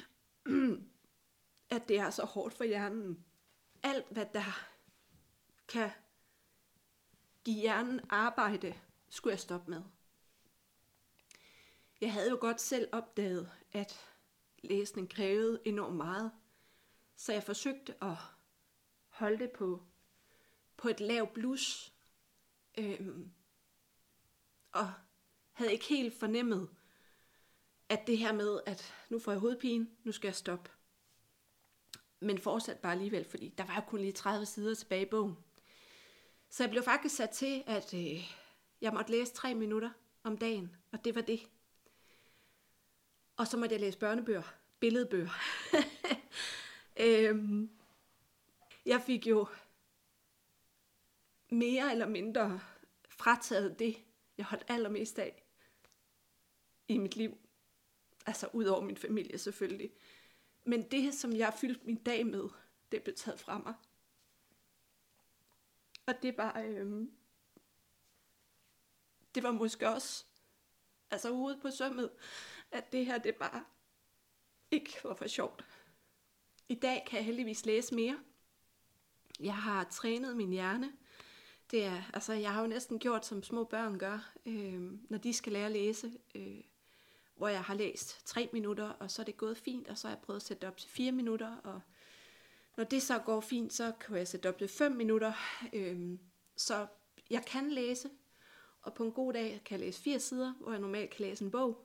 at 1.71 1.89
det 1.89 1.99
er 1.99 2.11
så 2.11 2.25
hårdt 2.25 2.55
for 2.55 2.65
hjernen. 2.65 3.25
Alt, 3.83 4.07
hvad 4.11 4.27
der 4.35 4.69
kan 5.69 5.91
give 7.45 7.61
hjernen 7.61 8.01
arbejde, 8.11 8.75
skulle 9.09 9.33
jeg 9.33 9.41
stoppe 9.41 9.71
med. 9.71 9.83
Jeg 12.01 12.13
havde 12.13 12.31
jo 12.31 12.39
godt 12.41 12.61
selv 12.61 12.89
opdaget, 12.93 13.51
at 13.73 14.15
læsning 14.63 15.11
krævede 15.11 15.61
enormt 15.65 15.97
meget, 15.97 16.33
så 17.17 17.33
jeg 17.33 17.43
forsøgte 17.43 18.05
at 18.05 18.17
holde 19.09 19.39
det 19.39 19.51
på, 19.51 19.87
på 20.77 20.89
et 20.89 21.01
lavt 21.01 21.33
blus, 21.33 21.93
øhm, 22.79 23.33
og 24.73 24.93
havde 25.53 25.73
ikke 25.73 25.85
helt 25.85 26.15
fornemmet, 26.15 26.69
at 27.89 28.07
det 28.07 28.19
her 28.19 28.33
med, 28.33 28.61
at 28.67 28.95
nu 29.09 29.19
får 29.19 29.33
jeg 29.33 29.41
hovedpine, 29.41 29.89
nu 30.05 30.13
skal 30.13 30.29
jeg 30.29 30.35
stoppe. 30.35 30.71
Men 32.21 32.39
fortsat 32.39 32.79
bare 32.79 32.93
alligevel, 32.93 33.25
fordi 33.25 33.49
der 33.59 33.65
var 33.65 33.75
jo 33.75 33.81
kun 33.81 34.01
lige 34.01 34.13
30 34.13 34.47
sider 34.47 34.75
tilbage 34.75 35.03
i 35.03 35.11
bogen. 35.11 35.37
Så 36.51 36.63
jeg 36.63 36.71
blev 36.71 36.83
faktisk 36.83 37.17
sat 37.17 37.31
til, 37.31 37.63
at 37.67 37.95
øh, 37.95 38.33
jeg 38.81 38.93
måtte 38.93 39.11
læse 39.11 39.33
tre 39.33 39.55
minutter 39.55 39.91
om 40.23 40.39
dagen, 40.39 40.77
og 40.93 41.05
det 41.05 41.15
var 41.15 41.21
det. 41.21 41.41
Og 43.37 43.47
så 43.47 43.57
måtte 43.57 43.73
jeg 43.73 43.81
læse 43.81 43.99
børnebøger, 43.99 44.55
billedbøger. 44.81 45.31
øhm, 47.07 47.71
jeg 48.87 49.03
fik 49.07 49.27
jo 49.27 49.47
mere 51.51 51.93
eller 51.93 52.07
mindre 52.07 52.61
frataget 53.09 53.79
det, 53.79 53.97
jeg 54.39 54.47
holdt 54.47 54.65
allermest 54.69 55.19
af 55.19 55.43
i 56.89 56.99
mit 56.99 57.17
liv. 57.17 57.39
Altså 58.27 58.49
ud 58.53 58.65
over 58.65 58.81
min 58.81 58.97
familie 58.97 59.39
selvfølgelig. 59.39 59.91
Men 60.69 60.91
det, 60.91 61.15
som 61.15 61.33
jeg 61.33 61.55
fyldte 61.55 61.87
min 61.87 61.97
dag 61.97 62.27
med, 62.27 62.49
det 62.93 63.03
blev 63.03 63.17
taget 63.17 63.41
fra 63.41 63.59
mig. 63.59 63.75
Og 66.07 66.15
det 66.23 66.37
var, 66.37 66.61
øhm, 66.61 67.13
det 69.35 69.43
var 69.43 69.51
måske 69.51 69.89
også, 69.89 70.25
altså 71.11 71.35
hovedet 71.35 71.63
på 71.63 71.71
sømmet, 71.71 72.11
at 72.71 72.93
det 72.93 73.07
her, 73.07 73.19
det 73.19 73.35
bare 73.37 73.65
ikke 74.71 74.97
var 75.05 75.15
for 75.15 75.27
sjovt. 75.27 75.65
I 76.69 76.75
dag 76.75 77.05
kan 77.07 77.17
jeg 77.17 77.25
heldigvis 77.27 77.67
læse 77.67 77.95
mere. 77.95 78.19
Jeg 79.41 79.57
har 79.57 79.85
trænet 79.85 80.37
min 80.37 80.51
hjerne. 80.51 80.93
Det 81.71 81.85
er, 81.85 82.03
altså, 82.15 82.33
jeg 82.33 82.53
har 82.55 82.61
jo 82.61 82.67
næsten 82.67 82.99
gjort, 82.99 83.27
som 83.27 83.43
små 83.43 83.65
børn 83.65 83.99
gør, 83.99 84.33
øh, 84.47 84.93
når 85.11 85.19
de 85.19 85.33
skal 85.33 85.53
lære 85.53 85.67
at 85.67 85.73
læse. 85.73 86.13
Øh, 86.35 86.61
hvor 87.39 87.49
jeg 87.49 87.63
har 87.63 87.75
læst 87.75 88.27
tre 88.27 88.49
minutter, 88.53 88.89
og 88.89 89.11
så 89.11 89.23
er 89.23 89.25
det 89.25 89.37
gået 89.37 89.59
fint, 89.59 89.89
og 89.89 89.99
så 89.99 90.09
har 90.09 90.15
jeg 90.15 90.23
prøvet 90.23 90.41
at 90.41 90.47
sætte 90.47 90.61
det 90.61 90.69
op 90.69 90.77
til 90.77 90.91
fire 90.91 91.13
minutter, 91.13 91.57
og 91.57 91.81
når 92.79 92.85
det 92.85 93.03
så 93.03 93.19
går 93.19 93.41
fint, 93.41 93.73
så 93.73 93.93
kan 94.01 94.17
jeg 94.17 94.29
sætte 94.29 94.49
det 94.49 94.55
op 94.55 94.59
til 94.59 94.69
5 94.69 94.93
minutter. 94.93 95.33
Øhm, 95.73 96.21
så 96.57 96.87
jeg 97.31 97.45
kan 97.45 97.71
læse, 97.71 98.11
og 98.83 98.95
på 98.95 99.05
en 99.05 99.13
god 99.13 99.33
dag 99.33 99.63
kan 99.65 99.79
jeg 99.79 99.87
læse 99.87 100.01
fire 100.01 100.21
sider, 100.21 100.53
hvor 100.61 100.71
jeg 100.71 100.81
normalt 100.81 101.11
kan 101.11 101.27
læse 101.27 101.45
en 101.45 101.51
bog. 101.51 101.85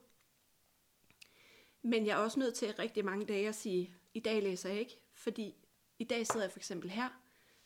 Men 1.82 2.06
jeg 2.06 2.12
er 2.12 2.16
også 2.16 2.38
nødt 2.38 2.54
til 2.54 2.74
rigtig 2.74 3.04
mange 3.04 3.26
dage 3.26 3.48
at 3.48 3.54
sige, 3.54 3.94
i 4.14 4.20
dag 4.20 4.42
læser 4.42 4.68
jeg 4.68 4.78
ikke, 4.78 4.98
fordi 5.14 5.54
i 5.98 6.04
dag 6.04 6.26
sidder 6.26 6.44
jeg 6.46 6.52
for 6.52 6.58
eksempel 6.58 6.90
her, 6.90 7.08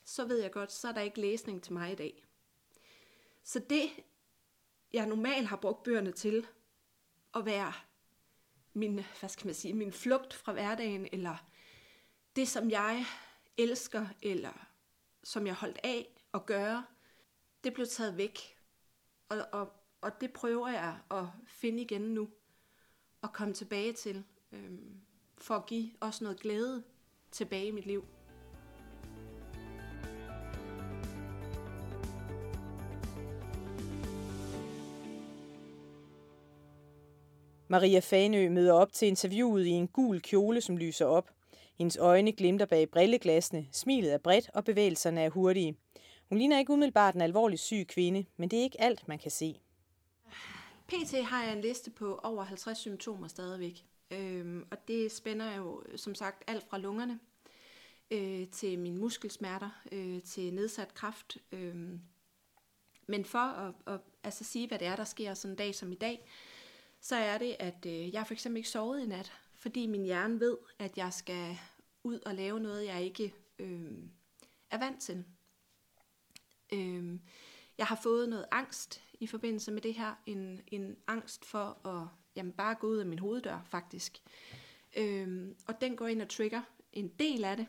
så 0.05 0.25
ved 0.25 0.43
jeg 0.43 0.53
godt, 0.53 0.73
så 0.73 0.89
er 0.89 0.93
der 0.93 1.01
ikke 1.01 1.21
læsning 1.21 1.63
til 1.63 1.73
mig 1.73 1.93
i 1.93 1.95
dag. 1.95 2.25
Så 3.43 3.59
det, 3.59 3.91
jeg 4.93 5.07
normalt 5.07 5.47
har 5.47 5.57
brugt 5.57 5.83
bøgerne 5.83 6.13
til, 6.13 6.47
at 7.35 7.45
være 7.45 7.73
min, 8.75 9.05
hvad 9.21 9.29
skal 9.29 9.47
man 9.47 9.55
sige, 9.55 9.75
min 9.75 9.93
flugt 9.93 10.35
fra 10.35 10.53
hverdagen, 10.53 11.09
eller 11.13 11.37
det, 12.37 12.49
som 12.49 12.71
jeg 12.71 13.05
elsker, 13.57 14.07
eller 14.23 14.67
som 15.23 15.47
jeg 15.47 15.55
holdt 15.55 15.79
af 15.85 16.09
at 16.35 16.47
gøre, 16.47 16.85
det 17.65 17.75
blev 17.75 17.87
taget 17.87 18.17
væk. 18.17 18.39
Og, 19.29 19.49
og, 19.53 19.73
og 20.01 20.21
det 20.21 20.33
prøver 20.33 20.69
jeg 20.69 20.99
at 21.11 21.25
finde 21.47 21.83
igen 21.83 22.03
nu, 22.03 22.29
og 23.23 23.33
komme 23.33 23.55
tilbage 23.55 23.93
til, 23.93 24.25
øhm, 24.53 25.01
for 25.39 25.55
at 25.55 25.67
give 25.67 25.91
også 26.01 26.25
noget 26.25 26.41
glæde 26.41 26.85
tilbage 27.31 27.67
i 27.67 27.71
mit 27.71 27.87
liv. 27.87 28.18
Maria 37.71 38.01
Fanø 38.01 38.49
møder 38.49 38.73
op 38.73 38.93
til 38.93 39.09
interviewet 39.09 39.67
i 39.67 39.71
en 39.71 39.89
gul 39.89 40.21
kjole, 40.21 40.61
som 40.61 40.77
lyser 40.77 41.07
op. 41.07 41.31
Hendes 41.79 41.97
øjne 41.97 42.33
glimter 42.33 42.67
bag 42.67 42.91
brilleglasene, 42.91 43.67
smilet 43.73 44.15
er 44.15 44.19
bredt 44.19 44.51
og 44.55 44.65
bevægelserne 44.65 45.21
er 45.21 45.31
hurtige. 45.31 45.77
Hun 46.29 46.39
ligner 46.39 46.59
ikke 46.59 46.73
umiddelbart 46.73 47.15
en 47.15 47.21
alvorlig 47.21 47.59
syg 47.59 47.87
kvinde, 47.89 48.25
men 48.37 48.49
det 48.49 48.59
er 48.59 48.63
ikke 48.63 48.81
alt, 48.81 49.09
man 49.09 49.19
kan 49.19 49.31
se. 49.31 49.61
PT 50.89 51.15
har 51.25 51.45
jeg 51.45 51.53
en 51.53 51.61
liste 51.61 51.91
på 51.91 52.21
over 52.23 52.45
50 52.45 52.79
symptomer 52.79 53.29
stadigvæk. 53.29 53.85
Øhm, 54.11 54.67
og 54.71 54.89
det 54.89 55.13
spænder 55.13 55.57
jo 55.57 55.83
som 55.97 56.15
sagt 56.15 56.43
alt 56.47 56.65
fra 56.71 56.79
lungerne 56.79 57.19
øh, 58.11 58.49
til 58.49 58.79
mine 58.79 58.99
muskelsmerter, 58.99 59.71
øh, 59.93 60.23
til 60.23 60.55
nedsat 60.55 60.95
kraft. 60.95 61.37
Øh. 61.53 61.75
Men 63.07 63.25
for 63.25 63.39
at, 63.39 63.75
at 63.87 64.01
altså 64.25 64.45
sige, 64.45 64.69
hvad 64.69 64.79
det 64.79 64.87
er, 64.87 64.97
der 64.97 65.05
sker 65.05 65.35
sådan 65.35 65.53
en 65.53 65.57
dag 65.57 65.75
som 65.75 65.93
i 65.93 65.95
dag, 65.95 66.29
så 67.01 67.17
er 67.17 67.39
det, 67.39 67.57
at 67.59 67.87
øh, 67.87 68.15
jeg 68.15 68.27
for 68.27 68.35
eksempel 68.35 68.57
ikke 68.57 68.69
sovet 68.69 69.03
i 69.03 69.07
nat, 69.07 69.33
fordi 69.55 69.87
min 69.87 70.05
hjerne 70.05 70.41
ved, 70.41 70.57
at 70.79 70.99
jeg 70.99 71.13
skal 71.13 71.59
ud 72.03 72.21
og 72.27 72.35
lave 72.35 72.61
noget, 72.61 72.87
jeg 72.87 73.03
ikke 73.03 73.35
øh, 73.59 73.93
er 74.71 74.79
vant 74.79 75.03
til. 75.03 75.25
Øh, 76.73 77.19
jeg 77.79 77.87
har 77.87 78.01
fået 78.03 78.29
noget 78.29 78.47
angst 78.51 79.03
i 79.21 79.27
forbindelse 79.27 79.73
med 79.73 79.83
det 79.83 79.95
her. 79.95 80.15
En, 80.27 80.61
en 80.67 80.97
angst 81.07 81.45
for 81.45 81.87
at 81.87 82.09
jamen, 82.37 82.53
bare 82.53 82.75
gå 82.75 82.87
ud 82.87 82.97
af 82.97 83.07
min 83.07 83.19
hoveddør, 83.19 83.63
faktisk. 83.65 84.23
Øh, 84.97 85.49
og 85.67 85.81
den 85.81 85.97
går 85.97 86.07
ind 86.07 86.23
og 86.23 86.29
trigger 86.29 86.63
en 86.93 87.09
del 87.09 87.45
af 87.45 87.57
det. 87.57 87.67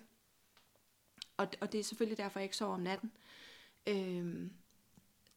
Og, 1.38 1.48
og 1.62 1.72
det 1.72 1.80
er 1.80 1.84
selvfølgelig 1.84 2.18
derfor, 2.18 2.40
jeg 2.40 2.46
ikke 2.46 2.58
sover 2.58 2.74
om 2.74 2.80
natten. 2.80 3.12
Øh, 3.88 4.50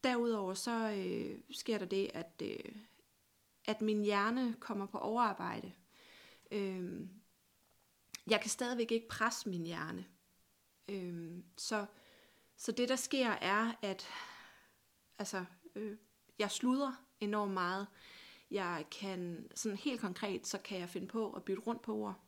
derudover 0.05 0.55
så 0.55 0.90
øh, 0.90 1.40
sker 1.50 1.78
der 1.78 1.87
det, 1.87 2.11
at... 2.14 2.42
Øh, 2.42 2.74
at 3.73 3.81
min 3.81 4.03
hjerne 4.03 4.55
kommer 4.61 4.87
på 4.87 4.99
overarbejde. 4.99 5.73
Øhm, 6.51 7.09
jeg 8.27 8.41
kan 8.41 8.51
stadigvæk 8.51 8.91
ikke 8.91 9.09
presse 9.09 9.49
min 9.49 9.67
hjerne. 9.67 10.05
Øhm, 10.89 11.45
så, 11.57 11.87
så 12.57 12.73
det 12.73 12.89
der 12.89 12.97
sker 12.97 13.31
er, 13.31 13.73
at 13.83 14.07
altså, 15.19 15.45
øh, 15.75 15.97
jeg 16.39 16.51
sluder 16.51 16.93
enormt 17.21 17.53
meget. 17.53 17.87
Jeg 18.51 18.85
kan, 19.01 19.49
sådan 19.55 19.79
helt 19.79 20.01
konkret, 20.01 20.47
så 20.47 20.59
kan 20.59 20.81
jeg 20.81 20.89
finde 20.89 21.07
på 21.07 21.33
at 21.33 21.45
bytte 21.45 21.63
rundt 21.63 21.83
på 21.83 21.97
ord. 21.97 22.21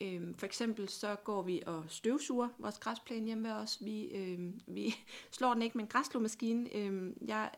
Øhm, 0.00 0.34
for 0.34 0.46
eksempel 0.46 0.88
så 0.88 1.16
går 1.24 1.42
vi 1.42 1.62
og 1.66 1.84
støvsuger 1.88 2.48
vores 2.58 2.78
græsplæne 2.78 3.26
hjemme 3.26 3.48
ved 3.48 3.54
os. 3.54 3.78
Vi, 3.80 4.04
øhm, 4.04 4.60
vi 4.66 4.94
slår 5.36 5.54
den 5.54 5.62
ikke 5.62 5.78
med 5.78 5.84
en 5.84 5.90
græsslåmaskine. 5.90 6.76
Øhm, 6.76 7.18
jeg 7.26 7.50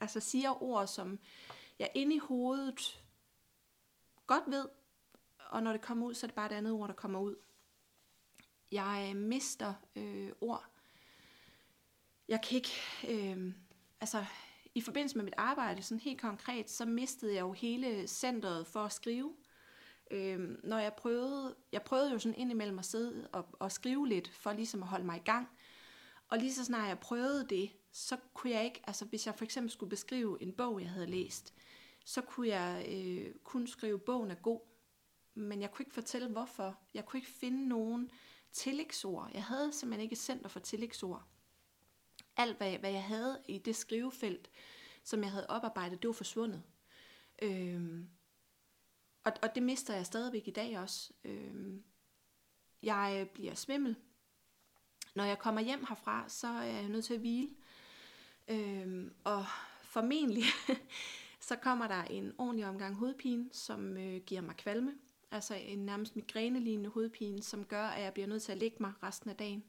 altså 0.00 0.20
siger 0.20 0.62
ord 0.62 0.86
som 0.86 1.18
jeg 1.80 1.90
inde 1.94 2.16
i 2.16 2.18
hovedet 2.18 3.02
godt 4.26 4.44
ved, 4.46 4.68
og 5.38 5.62
når 5.62 5.72
det 5.72 5.80
kommer 5.80 6.06
ud, 6.06 6.14
så 6.14 6.26
er 6.26 6.28
det 6.28 6.34
bare 6.34 6.46
et 6.46 6.56
andet 6.56 6.72
ord, 6.72 6.88
der 6.88 6.94
kommer 6.94 7.20
ud. 7.20 7.36
Jeg 8.72 9.12
øh, 9.14 9.22
mister 9.22 9.74
øh, 9.96 10.32
ord. 10.40 10.64
Jeg 12.28 12.40
kan 12.42 12.56
ikke, 12.56 12.72
øh, 13.08 13.54
altså 14.00 14.24
i 14.74 14.80
forbindelse 14.80 15.16
med 15.16 15.24
mit 15.24 15.34
arbejde, 15.36 15.82
sådan 15.82 16.00
helt 16.00 16.20
konkret, 16.20 16.70
så 16.70 16.84
mistede 16.84 17.34
jeg 17.34 17.40
jo 17.40 17.52
hele 17.52 18.06
centret 18.06 18.66
for 18.66 18.80
at 18.80 18.92
skrive. 18.92 19.34
Øh, 20.10 20.58
når 20.64 20.78
jeg 20.78 20.94
prøvede, 20.94 21.56
jeg 21.72 21.82
prøvede 21.82 22.12
jo 22.12 22.18
sådan 22.18 22.38
indimellem 22.38 22.78
at 22.78 22.84
sidde 22.84 23.28
og, 23.32 23.46
og 23.52 23.72
skrive 23.72 24.08
lidt, 24.08 24.28
for 24.28 24.52
ligesom 24.52 24.82
at 24.82 24.88
holde 24.88 25.06
mig 25.06 25.16
i 25.16 25.24
gang. 25.24 25.48
Og 26.28 26.38
lige 26.38 26.54
så 26.54 26.64
snart 26.64 26.88
jeg 26.88 26.98
prøvede 26.98 27.46
det, 27.48 27.70
så 27.92 28.16
kunne 28.34 28.52
jeg 28.52 28.64
ikke, 28.64 28.82
altså 28.86 29.04
hvis 29.04 29.26
jeg 29.26 29.34
for 29.34 29.44
eksempel 29.44 29.70
skulle 29.70 29.90
beskrive 29.90 30.42
en 30.42 30.52
bog, 30.52 30.80
jeg 30.80 30.90
havde 30.90 31.06
læst, 31.06 31.54
så 32.10 32.20
kunne 32.20 32.48
jeg 32.48 32.86
øh, 32.88 33.34
kun 33.44 33.66
skrive, 33.66 33.98
bogen 33.98 34.30
er 34.30 34.34
god, 34.34 34.60
men 35.34 35.60
jeg 35.60 35.70
kunne 35.70 35.82
ikke 35.82 35.94
fortælle 35.94 36.28
hvorfor. 36.28 36.78
Jeg 36.94 37.06
kunne 37.06 37.18
ikke 37.18 37.30
finde 37.30 37.68
nogen 37.68 38.10
tillægsord. 38.52 39.30
Jeg 39.34 39.44
havde 39.44 39.72
simpelthen 39.72 40.02
ikke 40.02 40.12
et 40.12 40.18
center 40.18 40.48
for 40.48 40.60
tillægsord. 40.60 41.24
Alt, 42.36 42.56
hvad, 42.56 42.78
hvad 42.78 42.90
jeg 42.90 43.04
havde 43.04 43.42
i 43.48 43.58
det 43.58 43.76
skrivefelt, 43.76 44.50
som 45.04 45.22
jeg 45.22 45.30
havde 45.30 45.46
oparbejdet, 45.46 46.02
det 46.02 46.08
var 46.08 46.12
forsvundet. 46.12 46.62
Øhm, 47.42 48.08
og, 49.24 49.32
og 49.42 49.54
det 49.54 49.62
mister 49.62 49.94
jeg 49.94 50.06
stadigvæk 50.06 50.48
i 50.48 50.50
dag 50.50 50.78
også. 50.78 51.12
Øhm, 51.24 51.84
jeg 52.82 53.30
bliver 53.34 53.54
svimmel. 53.54 53.96
Når 55.14 55.24
jeg 55.24 55.38
kommer 55.38 55.60
hjem 55.60 55.84
herfra, 55.88 56.28
så 56.28 56.48
er 56.48 56.62
jeg 56.62 56.88
nødt 56.88 57.04
til 57.04 57.14
at 57.14 57.20
hvile. 57.20 57.50
Øhm, 58.48 59.14
og 59.24 59.44
formentlig 59.82 60.44
så 61.50 61.56
kommer 61.56 61.88
der 61.88 62.02
en 62.02 62.32
ordentlig 62.38 62.66
omgang 62.66 62.94
hovedpine, 62.94 63.48
som 63.52 63.96
øh, 63.96 64.20
giver 64.26 64.40
mig 64.40 64.56
kvalme. 64.56 64.94
Altså 65.30 65.54
en 65.54 65.78
nærmest 65.78 66.16
migrænelignende 66.16 66.90
hovedpine, 66.90 67.42
som 67.42 67.64
gør, 67.64 67.84
at 67.84 68.02
jeg 68.02 68.12
bliver 68.12 68.26
nødt 68.26 68.42
til 68.42 68.52
at 68.52 68.58
lægge 68.58 68.76
mig 68.80 68.92
resten 69.02 69.30
af 69.30 69.36
dagen. 69.36 69.64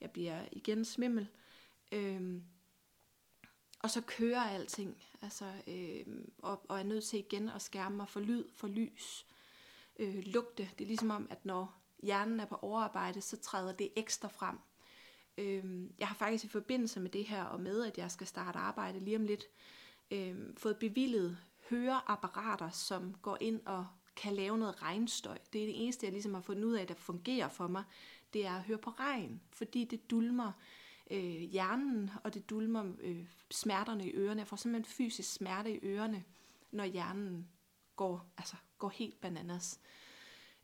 Jeg 0.00 0.10
bliver 0.10 0.44
igen 0.52 0.84
svimmel. 0.84 1.28
Øhm, 1.92 2.44
og 3.82 3.90
så 3.90 4.00
kører 4.00 4.40
alting, 4.40 5.02
altså, 5.22 5.52
øh, 5.66 6.06
og, 6.38 6.66
og 6.68 6.78
er 6.78 6.82
nødt 6.82 7.04
til 7.04 7.18
igen 7.18 7.48
at 7.48 7.62
skærme 7.62 7.96
mig 7.96 8.08
for 8.08 8.20
lyd, 8.20 8.44
for 8.54 8.68
lys, 8.68 9.26
øh, 9.98 10.22
lugte. 10.26 10.70
Det 10.78 10.84
er 10.84 10.88
ligesom 10.88 11.10
om, 11.10 11.26
at 11.30 11.46
når 11.46 11.82
hjernen 12.02 12.40
er 12.40 12.46
på 12.46 12.58
overarbejde, 12.62 13.20
så 13.20 13.36
træder 13.36 13.72
det 13.72 13.92
ekstra 13.96 14.28
frem. 14.28 14.58
Øh, 15.38 15.90
jeg 15.98 16.08
har 16.08 16.14
faktisk 16.14 16.44
i 16.44 16.48
forbindelse 16.48 17.00
med 17.00 17.10
det 17.10 17.24
her, 17.24 17.44
og 17.44 17.60
med 17.60 17.84
at 17.84 17.98
jeg 17.98 18.10
skal 18.10 18.26
starte 18.26 18.58
arbejde 18.58 19.00
lige 19.00 19.16
om 19.16 19.24
lidt, 19.24 19.42
øh, 19.42 19.76
Øhm, 20.10 20.56
fået 20.56 20.76
bevillet 20.76 21.38
høreapparater, 21.70 22.70
som 22.70 23.14
går 23.22 23.38
ind 23.40 23.60
og 23.66 23.86
kan 24.16 24.32
lave 24.32 24.58
noget 24.58 24.82
regnstøj. 24.82 25.38
Det 25.52 25.62
er 25.62 25.66
det 25.66 25.82
eneste, 25.82 26.06
jeg 26.06 26.12
ligesom 26.12 26.34
har 26.34 26.40
fundet 26.40 26.64
ud 26.64 26.74
af, 26.74 26.86
der 26.86 26.94
fungerer 26.94 27.48
for 27.48 27.66
mig. 27.66 27.84
Det 28.32 28.46
er 28.46 28.54
at 28.54 28.62
høre 28.62 28.78
på 28.78 28.90
regn, 28.90 29.40
fordi 29.50 29.84
det 29.84 30.10
dulmer 30.10 30.52
øh, 31.10 31.40
hjernen, 31.40 32.10
og 32.24 32.34
det 32.34 32.50
dulmer 32.50 32.92
øh, 33.00 33.26
smerterne 33.50 34.06
i 34.06 34.12
ørerne. 34.14 34.40
Jeg 34.40 34.48
får 34.48 34.56
simpelthen 34.56 34.92
fysisk 34.92 35.32
smerte 35.32 35.74
i 35.74 35.78
ørerne, 35.82 36.24
når 36.70 36.84
hjernen 36.84 37.48
går, 37.96 38.26
altså, 38.38 38.56
går 38.78 38.88
helt 38.88 39.20
bananas. 39.20 39.80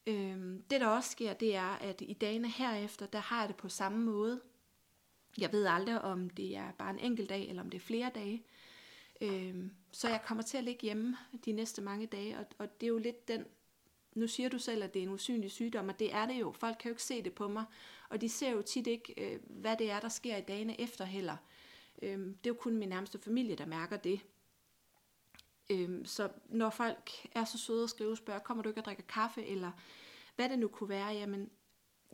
Øh, 0.06 0.58
det 0.70 0.80
der 0.80 0.86
også 0.86 1.10
sker, 1.10 1.32
det 1.32 1.56
er, 1.56 1.68
at 1.68 2.02
i 2.06 2.12
dagene 2.12 2.48
herefter, 2.48 3.06
der 3.06 3.18
har 3.18 3.40
jeg 3.40 3.48
det 3.48 3.56
på 3.56 3.68
samme 3.68 4.04
måde. 4.04 4.40
Jeg 5.38 5.52
ved 5.52 5.66
aldrig, 5.66 6.00
om 6.00 6.30
det 6.30 6.56
er 6.56 6.72
bare 6.72 6.90
en 6.90 6.98
enkelt 6.98 7.28
dag, 7.28 7.48
eller 7.48 7.62
om 7.62 7.70
det 7.70 7.78
er 7.78 7.82
flere 7.82 8.10
dage. 8.14 8.44
Øh, 9.22 9.70
så 9.92 10.08
jeg 10.08 10.22
kommer 10.26 10.42
til 10.42 10.58
at 10.58 10.64
ligge 10.64 10.82
hjemme 10.82 11.16
de 11.44 11.52
næste 11.52 11.82
mange 11.82 12.06
dage, 12.06 12.38
og, 12.38 12.46
og 12.58 12.80
det 12.80 12.86
er 12.86 12.88
jo 12.88 12.98
lidt 12.98 13.28
den 13.28 13.44
nu 14.14 14.26
siger 14.26 14.48
du 14.48 14.58
selv, 14.58 14.82
at 14.82 14.94
det 14.94 15.00
er 15.00 15.06
en 15.06 15.12
usynlig 15.12 15.50
sygdom, 15.50 15.88
og 15.88 15.98
det 15.98 16.14
er 16.14 16.26
det 16.26 16.40
jo. 16.40 16.52
Folk 16.52 16.76
kan 16.80 16.88
jo 16.88 16.92
ikke 16.92 17.02
se 17.02 17.22
det 17.22 17.32
på 17.32 17.48
mig, 17.48 17.64
og 18.08 18.20
de 18.20 18.28
ser 18.28 18.50
jo 18.50 18.62
tit 18.62 18.86
ikke, 18.86 19.14
øh, 19.16 19.40
hvad 19.48 19.76
det 19.76 19.90
er, 19.90 20.00
der 20.00 20.08
sker 20.08 20.36
i 20.36 20.40
dagene 20.40 20.80
efter 20.80 21.04
heller. 21.04 21.36
Øh, 22.02 22.18
det 22.18 22.46
er 22.46 22.50
jo 22.50 22.54
kun 22.54 22.76
min 22.76 22.88
nærmeste 22.88 23.18
familie, 23.18 23.56
der 23.56 23.66
mærker 23.66 23.96
det. 23.96 24.20
Øh, 25.70 26.06
så 26.06 26.28
når 26.48 26.70
folk 26.70 27.10
er 27.32 27.44
så 27.44 27.58
søde 27.58 27.82
og 27.82 27.90
skrive 27.90 28.16
spørger, 28.16 28.40
kommer 28.40 28.62
du 28.62 28.68
ikke 28.68 28.80
og 28.80 28.84
drikker 28.84 29.04
kaffe, 29.08 29.46
eller 29.46 29.70
hvad 30.36 30.48
det 30.48 30.58
nu 30.58 30.68
kunne 30.68 30.88
være, 30.88 31.08
jamen, 31.08 31.50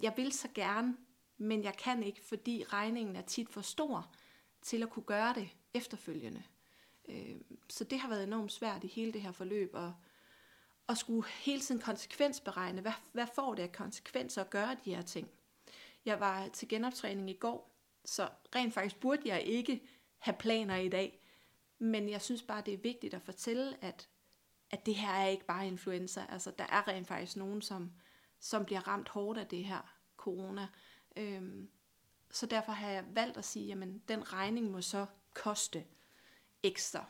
jeg 0.02 0.12
vil 0.16 0.32
så 0.32 0.48
gerne, 0.54 0.96
men 1.38 1.64
jeg 1.64 1.76
kan 1.76 2.02
ikke, 2.02 2.24
fordi 2.24 2.64
regningen 2.64 3.16
er 3.16 3.22
tit 3.22 3.48
for 3.48 3.60
stor 3.60 4.14
til 4.62 4.82
at 4.82 4.90
kunne 4.90 5.04
gøre 5.04 5.34
det 5.34 5.48
efterfølgende. 5.74 6.42
Øh, 7.08 7.36
så 7.68 7.84
det 7.84 7.98
har 7.98 8.08
været 8.08 8.24
enormt 8.24 8.52
svært 8.52 8.84
i 8.84 8.86
hele 8.86 9.12
det 9.12 9.22
her 9.22 9.32
forløb, 9.32 9.70
og 9.74 9.94
at 10.88 10.98
skulle 10.98 11.28
hele 11.28 11.60
tiden 11.60 11.80
konsekvensberegne, 11.80 12.80
hvad, 12.80 12.92
hvad 13.12 13.26
får 13.34 13.54
det 13.54 13.62
af 13.62 13.72
konsekvenser 13.72 14.40
at 14.40 14.50
gøre 14.50 14.76
de 14.84 14.94
her 14.94 15.02
ting. 15.02 15.30
Jeg 16.04 16.20
var 16.20 16.48
til 16.48 16.68
genoptræning 16.68 17.30
i 17.30 17.36
går, 17.40 17.74
så 18.04 18.28
rent 18.54 18.74
faktisk 18.74 19.00
burde 19.00 19.22
jeg 19.24 19.42
ikke 19.42 19.82
have 20.18 20.36
planer 20.38 20.76
i 20.76 20.88
dag, 20.88 21.20
men 21.78 22.08
jeg 22.08 22.22
synes 22.22 22.42
bare, 22.42 22.62
det 22.66 22.74
er 22.74 22.78
vigtigt 22.78 23.14
at 23.14 23.22
fortælle, 23.22 23.84
at, 23.84 24.08
at 24.70 24.86
det 24.86 24.94
her 24.94 25.12
er 25.12 25.26
ikke 25.26 25.44
bare 25.44 25.66
influenza. 25.66 26.26
Altså, 26.28 26.50
der 26.50 26.64
er 26.64 26.88
rent 26.88 27.08
faktisk 27.08 27.36
nogen, 27.36 27.62
som, 27.62 27.92
som 28.40 28.64
bliver 28.64 28.88
ramt 28.88 29.08
hårdt 29.08 29.38
af 29.38 29.46
det 29.46 29.64
her 29.64 29.94
corona. 30.16 30.68
Øhm, 31.16 31.68
så 32.30 32.46
derfor 32.46 32.72
har 32.72 32.90
jeg 32.90 33.04
valgt 33.14 33.36
at 33.36 33.44
sige, 33.44 33.72
at 33.72 33.88
den 34.08 34.32
regning 34.32 34.70
må 34.70 34.80
så 34.80 35.06
koste 35.34 35.84
ekstra. 36.62 37.04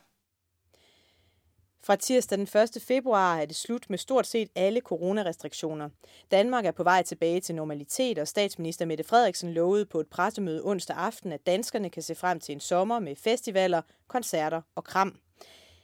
Fra 1.83 1.97
tirsdag 1.97 2.39
den 2.39 2.49
1. 2.77 2.83
februar 2.83 3.39
er 3.39 3.47
det 3.47 3.57
slut 3.57 3.91
med 3.91 3.99
stort 3.99 4.27
set 4.27 4.49
alle 4.55 4.81
coronarestriktioner. 4.81 5.89
Danmark 6.31 6.67
er 6.67 6.71
på 6.71 6.83
vej 6.83 7.03
tilbage 7.03 7.41
til 7.41 7.55
normalitet, 7.55 8.19
og 8.19 8.29
statsminister 8.29 8.85
Mette 8.85 9.05
Frederiksen 9.05 9.53
lovede 9.53 9.87
på 9.87 10.01
et 10.01 10.07
pressemøde 10.07 10.63
onsdag 10.65 10.97
aften, 10.97 11.33
at 11.33 11.47
danskerne 11.47 11.91
kan 11.91 12.03
se 12.03 12.15
frem 12.15 12.41
til 12.41 12.53
en 12.53 12.61
sommer 12.61 12.99
med 12.99 13.17
festivaler, 13.17 13.83
koncerter 14.09 14.63
og 14.75 14.85
kram. 14.85 15.19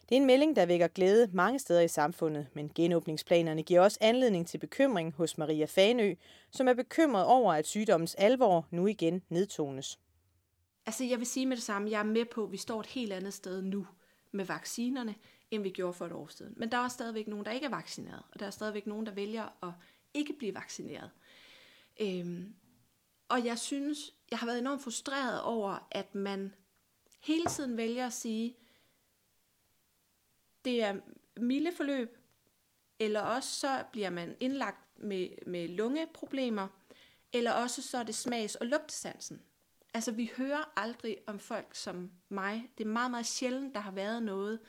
Det 0.09 0.17
er 0.17 0.21
en 0.21 0.27
melding, 0.27 0.57
der 0.57 0.67
vækker 0.67 0.89
glæde 0.89 1.29
mange 1.33 1.59
steder 1.59 1.81
i 1.81 1.89
samfundet, 1.89 2.47
men 2.55 2.71
genåbningsplanerne 2.75 3.63
giver 3.63 3.81
også 3.81 3.99
anledning 4.01 4.47
til 4.47 4.59
bekymring 4.59 5.13
hos 5.13 5.39
Maria 5.39 5.67
Fanø, 5.67 6.15
som 6.51 6.69
er 6.69 6.75
bekymret 6.75 7.25
over, 7.25 7.53
at 7.53 7.67
sygdommens 7.67 8.15
alvor 8.15 8.67
nu 8.71 8.87
igen 8.87 9.23
nedtones. 9.29 9.99
Altså 10.87 11.05
jeg 11.05 11.19
vil 11.19 11.27
sige 11.27 11.47
med 11.47 11.57
det 11.57 11.65
samme, 11.65 11.91
jeg 11.91 11.99
er 11.99 12.05
med 12.05 12.25
på, 12.25 12.45
at 12.45 12.53
vi 12.53 12.57
står 12.57 12.81
et 12.81 12.87
helt 12.87 13.13
andet 13.13 13.35
sted 13.35 13.63
nu 13.63 13.87
med 14.33 14.45
vaccinerne 14.45 15.15
end 15.51 15.63
vi 15.63 15.71
gjorde 15.71 15.95
for 15.95 16.07
et 16.07 16.13
år 16.13 16.27
siden. 16.27 16.55
Men 16.57 16.73
der 16.73 16.79
er 16.79 16.89
stadigvæk 16.89 17.27
nogen, 17.27 17.45
der 17.45 17.53
ikke 17.53 17.67
er 17.67 17.71
vaccineret, 17.71 18.23
og 18.33 18.41
der 18.41 18.47
er 18.47 18.51
stadigvæk 18.51 18.87
nogen, 18.87 19.07
der 19.07 19.13
vælger 19.13 19.65
at 19.65 19.73
ikke 20.15 20.33
blive 20.33 20.55
vaccineret. 20.55 21.11
Øhm, 22.01 22.55
og 23.29 23.45
jeg 23.45 23.59
synes, 23.59 24.15
jeg 24.31 24.39
har 24.39 24.47
været 24.47 24.59
enormt 24.59 24.83
frustreret 24.83 25.43
over, 25.43 25.89
at 25.91 26.15
man 26.15 26.55
hele 27.21 27.47
tiden 27.47 27.77
vælger 27.77 28.07
at 28.07 28.13
sige, 28.13 28.57
det 30.65 30.83
er 30.83 31.01
milde 31.37 31.73
forløb, 31.77 32.19
eller 32.99 33.21
også 33.21 33.61
så 33.61 33.85
bliver 33.93 34.11
man 34.11 34.37
indlagt 34.41 34.99
med, 34.99 35.29
med 35.47 35.69
lungeproblemer, 35.69 36.69
eller 37.33 37.53
også 37.53 37.83
så 37.83 37.99
er 37.99 38.03
det 38.03 38.15
smags- 38.15 38.55
og 38.55 38.67
lugtesansen. 38.67 39.43
Altså 39.95 40.13
vi 40.13 40.31
hører 40.37 40.73
aldrig 40.77 41.19
om 41.27 41.39
folk 41.39 41.75
som 41.75 42.11
mig. 42.29 42.71
Det 42.79 42.85
er 42.85 42.89
meget, 42.89 43.11
meget 43.11 43.27
sjældent, 43.27 43.75
der 43.75 43.81
har 43.81 43.91
været 43.91 44.23
noget, 44.23 44.61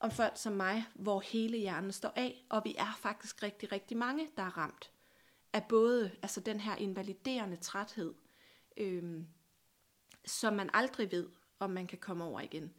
om 0.00 0.10
folk 0.10 0.32
som 0.36 0.52
mig, 0.52 0.84
hvor 0.94 1.20
hele 1.20 1.58
hjernen 1.58 1.92
står 1.92 2.12
af, 2.16 2.44
og 2.48 2.62
vi 2.64 2.74
er 2.78 2.98
faktisk 3.00 3.42
rigtig, 3.42 3.72
rigtig 3.72 3.96
mange, 3.96 4.28
der 4.36 4.42
er 4.42 4.58
ramt 4.58 4.90
af 5.52 5.64
både 5.68 6.10
altså 6.22 6.40
den 6.40 6.60
her 6.60 6.76
invaliderende 6.76 7.56
træthed, 7.56 8.14
øhm, 8.76 9.26
som 10.24 10.54
man 10.54 10.70
aldrig 10.72 11.12
ved, 11.12 11.28
om 11.58 11.70
man 11.70 11.86
kan 11.86 11.98
komme 11.98 12.24
over 12.24 12.40
igen, 12.40 12.72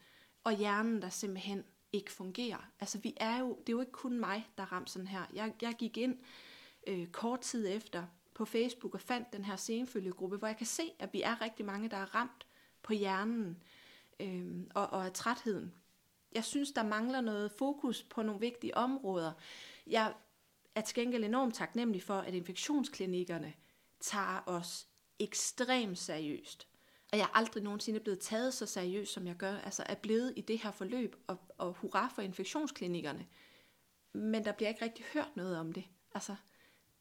og 0.44 0.54
hjernen, 0.54 1.02
der 1.02 1.10
simpelthen 1.10 1.64
ikke 1.94 2.12
fungerer. 2.12 2.72
Altså 2.80 2.98
vi 2.98 3.14
er 3.18 3.40
jo, 3.40 3.58
det 3.60 3.70
er 3.70 3.74
jo 3.74 3.80
ikke 3.80 3.92
kun 3.92 4.20
mig, 4.20 4.48
der 4.58 4.64
er 4.64 4.72
ramt 4.72 4.90
sådan 4.90 5.08
her. 5.08 5.26
Jeg, 5.34 5.54
jeg 5.62 5.74
gik 5.80 5.98
ind 5.98 6.20
øh, 6.88 7.08
kort 7.08 7.40
tid 7.40 7.68
efter 7.68 8.06
på 8.36 8.46
Facebook 8.46 8.93
og 8.93 9.02
fandt 9.02 9.34
den 9.34 9.46
her 9.46 9.56
senfølgegruppe, 9.56 10.38
hvor 10.38 10.48
jeg 10.48 10.58
kan 10.58 10.67
se, 10.67 10.84
at 11.00 11.13
vi 11.13 11.22
er 11.22 11.41
rigtig 11.41 11.65
mange, 11.65 11.89
der 11.89 11.98
er 11.98 12.15
ramt 12.15 12.48
på 12.84 12.93
hjernen 12.93 13.63
øh, 14.19 14.62
og, 14.76 14.88
og 14.88 15.06
af 15.06 15.12
trætheden 15.13 15.74
jeg 16.36 16.43
synes, 16.43 16.72
der 16.72 16.84
mangler 16.84 17.22
noget 17.22 17.52
fokus 17.52 18.04
på 18.04 18.22
nogle 18.22 18.39
vigtige 18.39 18.78
områder. 18.78 19.32
Jeg 19.88 20.13
er 20.76 20.82
til 20.82 20.96
gengæld 20.96 21.24
enormt 21.24 21.56
taknemmelig 21.56 22.04
for, 22.04 22.17
at 22.17 22.34
infektionsklinikkerne 22.34 23.54
tager 24.00 24.43
os 24.46 24.88
ekstremt 25.19 26.00
seriøst. 26.00 26.67
Og 27.12 27.17
jeg 27.17 27.24
er 27.24 27.38
aldrig 27.38 27.63
nogensinde 27.63 28.00
blevet 28.00 28.19
taget 28.19 28.54
så 28.54 28.65
seriøst, 28.65 29.13
som 29.13 29.28
jeg 29.28 29.36
gør, 29.36 29.58
altså 29.58 29.84
er 29.86 29.96
blevet 29.96 30.34
i 30.36 30.41
det 30.41 30.60
her 30.60 30.72
forløb, 30.72 31.15
og, 31.28 31.38
og 31.58 31.74
hurra 31.74 32.08
for 32.15 32.22
infektionsklinikkerne. 32.22 33.28
Men 34.13 34.46
der 34.46 34.52
bliver 34.52 34.69
ikke 34.69 34.86
rigtig 34.86 35.06
hørt 35.13 35.36
noget 35.36 35.58
om 35.58 35.72
det. 35.72 35.84
Altså, 36.13 36.36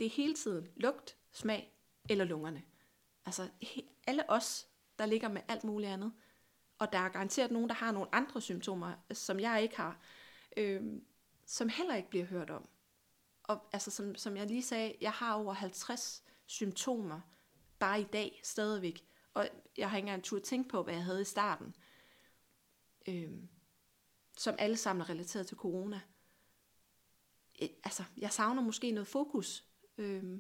det 0.01 0.07
er 0.07 0.11
hele 0.11 0.35
tiden 0.35 0.69
lugt, 0.77 1.17
smag 1.33 1.75
eller 2.09 2.25
lungerne. 2.25 2.63
Altså, 3.27 3.49
alle 4.07 4.31
os, 4.31 4.69
der 4.99 5.07
ligger 5.07 5.29
med 5.29 5.43
alt 5.49 5.65
muligt 5.65 5.93
andet, 5.93 6.13
og 6.79 6.93
der 6.93 6.99
er 6.99 7.09
garanteret 7.09 7.51
nogen, 7.51 7.69
der 7.69 7.75
har 7.75 7.93
nogle 7.93 8.15
andre 8.15 8.41
symptomer, 8.41 8.95
som 9.13 9.41
jeg 9.41 9.63
ikke 9.63 9.77
har, 9.77 10.01
øh, 10.57 10.83
som 11.47 11.69
heller 11.69 11.95
ikke 11.95 12.11
bliver 12.11 12.25
hørt 12.25 12.51
om. 12.51 12.69
Og 13.43 13.69
altså, 13.73 13.91
som, 13.91 14.15
som 14.15 14.37
jeg 14.37 14.47
lige 14.47 14.63
sagde, 14.63 14.95
jeg 15.01 15.13
har 15.13 15.35
over 15.35 15.53
50 15.53 16.25
symptomer 16.47 17.21
bare 17.79 18.01
i 18.01 18.05
dag 18.05 18.41
stadigvæk. 18.45 19.07
Og 19.35 19.49
jeg 19.77 19.91
har 19.91 19.97
ikke 19.97 20.07
engang 20.07 20.25
tur 20.25 20.39
tænke 20.39 20.69
på, 20.69 20.83
hvad 20.83 20.95
jeg 20.95 21.05
havde 21.05 21.23
i 21.23 21.25
starten. 21.25 21.77
Øh, 23.09 23.33
som 24.39 24.55
alle 24.59 24.77
sammen 24.77 25.01
er 25.01 25.11
relateret 25.11 25.47
til 25.47 25.57
corona. 25.57 26.01
Øh, 27.63 27.69
altså, 27.85 28.05
jeg 28.17 28.33
savner 28.33 28.63
måske 28.63 28.91
noget 28.91 29.07
fokus 29.07 29.65
øh, 29.99 30.39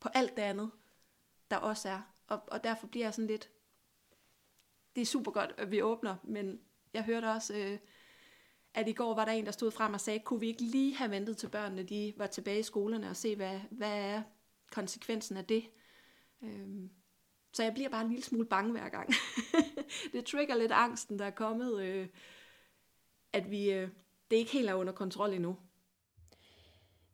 på 0.00 0.08
alt 0.14 0.36
det 0.36 0.42
andet, 0.42 0.70
der 1.50 1.56
også 1.56 1.88
er. 1.88 2.00
Og, 2.28 2.40
og 2.46 2.64
derfor 2.64 2.86
bliver 2.86 3.06
jeg 3.06 3.14
sådan 3.14 3.26
lidt, 3.26 3.50
det 4.94 5.02
er 5.02 5.06
super 5.06 5.30
godt, 5.30 5.54
at 5.58 5.70
vi 5.70 5.82
åbner, 5.82 6.16
men 6.24 6.60
jeg 6.94 7.04
hørte 7.04 7.26
også, 7.26 7.54
øh, 7.56 7.78
at 8.74 8.88
i 8.88 8.92
går 8.92 9.14
var 9.14 9.24
der 9.24 9.32
en, 9.32 9.46
der 9.46 9.52
stod 9.52 9.70
frem 9.70 9.94
og 9.94 10.00
sagde, 10.00 10.20
kunne 10.20 10.40
vi 10.40 10.46
ikke 10.46 10.62
lige 10.62 10.96
have 10.96 11.10
ventet 11.10 11.36
til 11.36 11.48
børnene, 11.48 11.82
de 11.82 12.14
var 12.16 12.26
tilbage 12.26 12.58
i 12.58 12.62
skolerne 12.62 13.10
og 13.10 13.16
se, 13.16 13.36
hvad, 13.36 13.60
hvad 13.70 14.00
er 14.00 14.22
konsekvensen 14.70 15.36
af 15.36 15.44
det. 15.44 15.70
Øhm, 16.42 16.90
så 17.52 17.62
jeg 17.62 17.74
bliver 17.74 17.88
bare 17.88 18.02
en 18.02 18.08
lille 18.08 18.24
smule 18.24 18.46
bange 18.46 18.70
hver 18.70 18.88
gang. 18.88 19.10
det 20.12 20.26
trigger 20.26 20.54
lidt 20.54 20.72
angsten, 20.72 21.18
der 21.18 21.24
er 21.24 21.30
kommet, 21.30 21.82
øh, 21.82 22.08
at 23.32 23.50
vi, 23.50 23.72
øh, 23.72 23.88
det 24.30 24.36
ikke 24.36 24.52
helt 24.52 24.68
er 24.68 24.74
under 24.74 24.92
kontrol 24.92 25.32
endnu. 25.32 25.56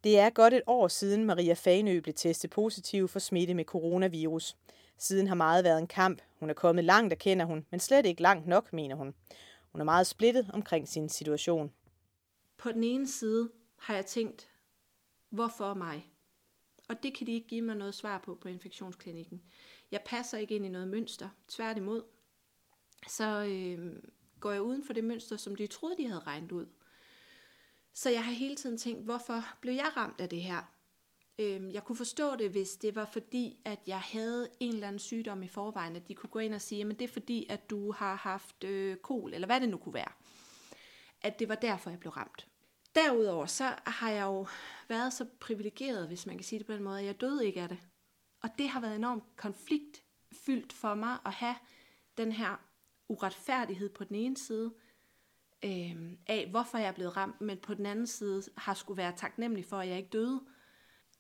Det 0.04 0.18
er 0.18 0.30
godt 0.30 0.54
et 0.54 0.62
år 0.66 0.88
siden 0.88 1.24
Maria 1.24 1.54
Fanø 1.54 2.00
blev 2.00 2.14
testet 2.14 2.50
positiv 2.50 3.08
for 3.08 3.18
smitte 3.18 3.54
med 3.54 3.64
coronavirus. 3.64 4.56
Siden 4.98 5.26
har 5.26 5.34
meget 5.34 5.64
været 5.64 5.78
en 5.78 5.86
kamp. 5.86 6.22
Hun 6.38 6.50
er 6.50 6.54
kommet 6.54 6.84
langt, 6.84 7.12
erkender 7.12 7.44
hun, 7.44 7.66
men 7.70 7.80
slet 7.80 8.06
ikke 8.06 8.22
langt 8.22 8.46
nok, 8.46 8.72
mener 8.72 8.94
hun. 8.96 9.14
Hun 9.72 9.80
er 9.80 9.84
meget 9.84 10.06
splittet 10.06 10.50
omkring 10.52 10.88
sin 10.88 11.08
situation. 11.08 11.72
På 12.58 12.72
den 12.72 12.84
ene 12.84 13.08
side 13.08 13.50
har 13.76 13.94
jeg 13.94 14.06
tænkt, 14.06 14.48
hvorfor 15.30 15.74
mig? 15.74 16.12
Og 16.88 17.02
det 17.02 17.14
kan 17.14 17.26
de 17.26 17.32
ikke 17.32 17.48
give 17.48 17.62
mig 17.62 17.76
noget 17.76 17.94
svar 17.94 18.18
på 18.18 18.34
på 18.34 18.48
infektionsklinikken. 18.48 19.42
Jeg 19.90 20.00
passer 20.06 20.38
ikke 20.38 20.54
ind 20.54 20.66
i 20.66 20.68
noget 20.68 20.88
mønster. 20.88 21.28
Tværtimod, 21.48 22.02
så 23.08 23.44
øh, 23.44 24.02
går 24.40 24.52
jeg 24.52 24.62
uden 24.62 24.84
for 24.84 24.92
det 24.92 25.04
mønster, 25.04 25.36
som 25.36 25.56
de 25.56 25.66
troede, 25.66 25.96
de 25.96 26.06
havde 26.06 26.20
regnet 26.20 26.52
ud. 26.52 26.66
Så 27.94 28.11
jeg 28.11 28.24
har 28.24 28.33
hele 28.33 28.57
tiden 28.57 28.78
tænkt, 28.78 29.05
hvorfor 29.05 29.44
blev 29.61 29.74
jeg 29.74 29.96
ramt 29.96 30.20
af 30.20 30.28
det 30.28 30.42
her? 30.42 30.72
Øhm, 31.38 31.70
jeg 31.70 31.85
kunne 31.85 31.96
forstå 31.96 32.37
det, 32.37 32.50
hvis 32.50 32.76
det 32.76 32.94
var 32.94 33.05
fordi, 33.05 33.61
at 33.64 33.78
jeg 33.87 34.00
havde 34.00 34.48
en 34.61 34.74
eller 34.74 34.88
anden 34.88 34.98
sygdom 34.98 35.42
i 35.42 35.48
forvejen, 35.48 35.96
at 35.96 36.09
de 36.09 36.14
kunne 36.14 36.31
gå 36.31 36.38
ind 36.38 36.55
og 36.55 36.61
sige, 36.61 36.85
men 36.85 36.98
det 36.98 37.05
er 37.05 37.12
fordi, 37.12 37.46
at 37.50 37.70
du 37.70 37.92
har 37.92 38.14
haft 38.14 38.64
øh, 38.64 38.96
kol, 38.96 39.35
eller 39.35 39.46
hvad 39.46 39.61
det 39.61 39.68
nu 39.68 39.76
kunne 39.76 39.94
være. 39.94 40.12
At 41.22 41.38
det 41.38 41.48
var 41.48 41.55
derfor, 41.55 41.90
jeg 41.90 42.00
blev 42.00 42.12
ramt. 42.12 42.48
Derudover 42.94 43.46
så 43.46 43.74
har 43.87 44.11
jeg 44.11 44.22
jo 44.22 44.46
været 44.88 45.12
så 45.12 45.26
privilegeret, 45.40 46.07
hvis 46.07 46.26
man 46.26 46.37
kan 46.37 46.44
sige 46.44 46.59
det 46.59 46.66
på 46.66 46.72
den 46.72 46.83
måde, 46.83 47.00
at 47.00 47.07
jeg 47.07 47.20
døde 47.20 47.46
ikke 47.46 47.62
af 47.62 47.68
det. 47.68 47.78
Og 48.42 48.50
det 48.59 48.68
har 48.68 48.81
været 48.81 48.96
enormt 48.96 49.24
konfliktfyldt 49.37 50.72
for 50.72 50.94
mig 50.94 51.18
at 51.26 51.33
have 51.33 51.55
den 52.16 52.33
her 52.33 52.57
uretfærdighed 53.09 53.88
på 53.88 54.05
den 54.05 54.16
ene 54.16 54.37
side, 54.37 54.72
øh, 55.64 56.12
af 56.27 56.48
hvorfor 56.51 56.79
jeg 56.79 56.88
er 56.88 56.92
blevet 56.92 57.16
ramt, 57.16 57.40
men 57.40 57.59
på 57.59 57.75
den 57.75 57.87
anden 57.87 58.07
side 58.07 58.42
har 58.57 58.75
skulle 58.75 58.98
være 58.98 59.12
taknemmelig 59.16 59.64
for, 59.64 59.79
at 59.79 59.88
jeg 59.88 59.96
ikke 59.96 60.11
døde. 60.11 60.40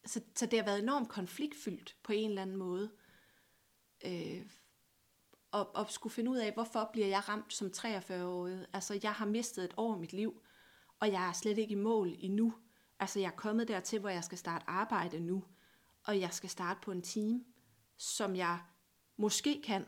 Så, 0.04 0.20
så 0.34 0.46
det 0.46 0.58
har 0.58 0.66
været 0.66 0.82
enormt 0.82 1.08
konfliktfyldt 1.08 1.96
på 2.02 2.12
en 2.12 2.28
eller 2.28 2.42
anden 2.42 2.56
måde. 2.56 2.90
Øh, 4.04 4.46
og, 5.50 5.76
og 5.76 5.90
skulle 5.90 6.12
finde 6.12 6.30
ud 6.30 6.36
af, 6.36 6.52
hvorfor 6.52 6.90
bliver 6.92 7.06
jeg 7.06 7.28
ramt 7.28 7.52
som 7.52 7.70
43-årig. 7.76 8.66
Altså, 8.72 9.00
jeg 9.02 9.12
har 9.12 9.26
mistet 9.26 9.64
et 9.64 9.74
år 9.76 9.92
af 9.92 9.98
mit 9.98 10.12
liv, 10.12 10.42
og 11.00 11.12
jeg 11.12 11.28
er 11.28 11.32
slet 11.32 11.58
ikke 11.58 11.72
i 11.72 11.74
mål 11.74 12.16
endnu. 12.18 12.54
Altså, 13.00 13.20
jeg 13.20 13.26
er 13.26 13.36
kommet 13.36 13.68
dertil, 13.68 14.00
hvor 14.00 14.08
jeg 14.08 14.24
skal 14.24 14.38
starte 14.38 14.64
arbejde 14.68 15.20
nu, 15.20 15.44
og 16.04 16.20
jeg 16.20 16.32
skal 16.32 16.50
starte 16.50 16.80
på 16.80 16.92
en 16.92 17.02
team, 17.02 17.44
som 17.96 18.36
jeg 18.36 18.58
måske 19.16 19.62
kan, 19.64 19.86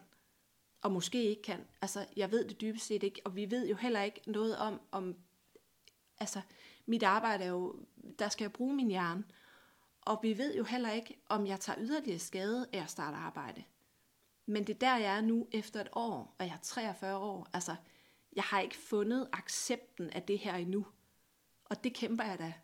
og 0.85 0.93
måske 0.93 1.25
ikke 1.25 1.43
kan. 1.43 1.67
Altså, 1.83 2.07
jeg 2.17 2.31
ved 2.31 2.49
det 2.49 2.61
dybest 2.61 2.87
set 2.87 3.03
ikke, 3.03 3.21
og 3.25 3.37
vi 3.37 3.51
ved 3.51 3.69
jo 3.69 3.77
heller 3.77 4.03
ikke 4.03 4.21
noget 4.27 4.57
om, 4.57 4.81
om 4.91 5.17
altså, 6.21 6.41
mit 6.87 7.03
arbejde 7.03 7.45
er 7.45 7.49
jo, 7.49 7.77
der 8.19 8.29
skal 8.29 8.45
jeg 8.45 8.53
bruge 8.53 8.75
min 8.75 8.89
hjerne, 8.89 9.25
og 10.01 10.19
vi 10.23 10.39
ved 10.39 10.57
jo 10.57 10.65
heller 10.65 10.93
ikke, 10.93 11.17
om 11.29 11.47
jeg 11.47 11.61
tager 11.61 11.79
yderligere 11.81 12.19
skade 12.19 12.67
af 12.73 12.83
at 12.83 12.91
starte 12.91 13.17
arbejde. 13.17 13.65
Men 14.47 14.67
det 14.67 14.75
er 14.75 14.79
der, 14.79 14.97
jeg 14.97 15.17
er 15.17 15.21
nu 15.21 15.49
efter 15.53 15.81
et 15.81 15.89
år, 15.93 16.37
og 16.39 16.47
jeg 16.47 16.53
er 16.55 16.63
43 16.63 17.17
år. 17.17 17.49
Altså, 17.53 17.77
jeg 18.37 18.45
har 18.45 18.61
ikke 18.61 18.77
fundet 18.77 19.29
accepten 19.33 20.11
af 20.11 20.23
det 20.23 20.39
her 20.39 20.55
endnu. 20.55 20.87
Og 21.65 21.85
det 21.85 21.95
kæmper 21.95 22.25
jeg 22.25 22.39
da, 22.39 22.55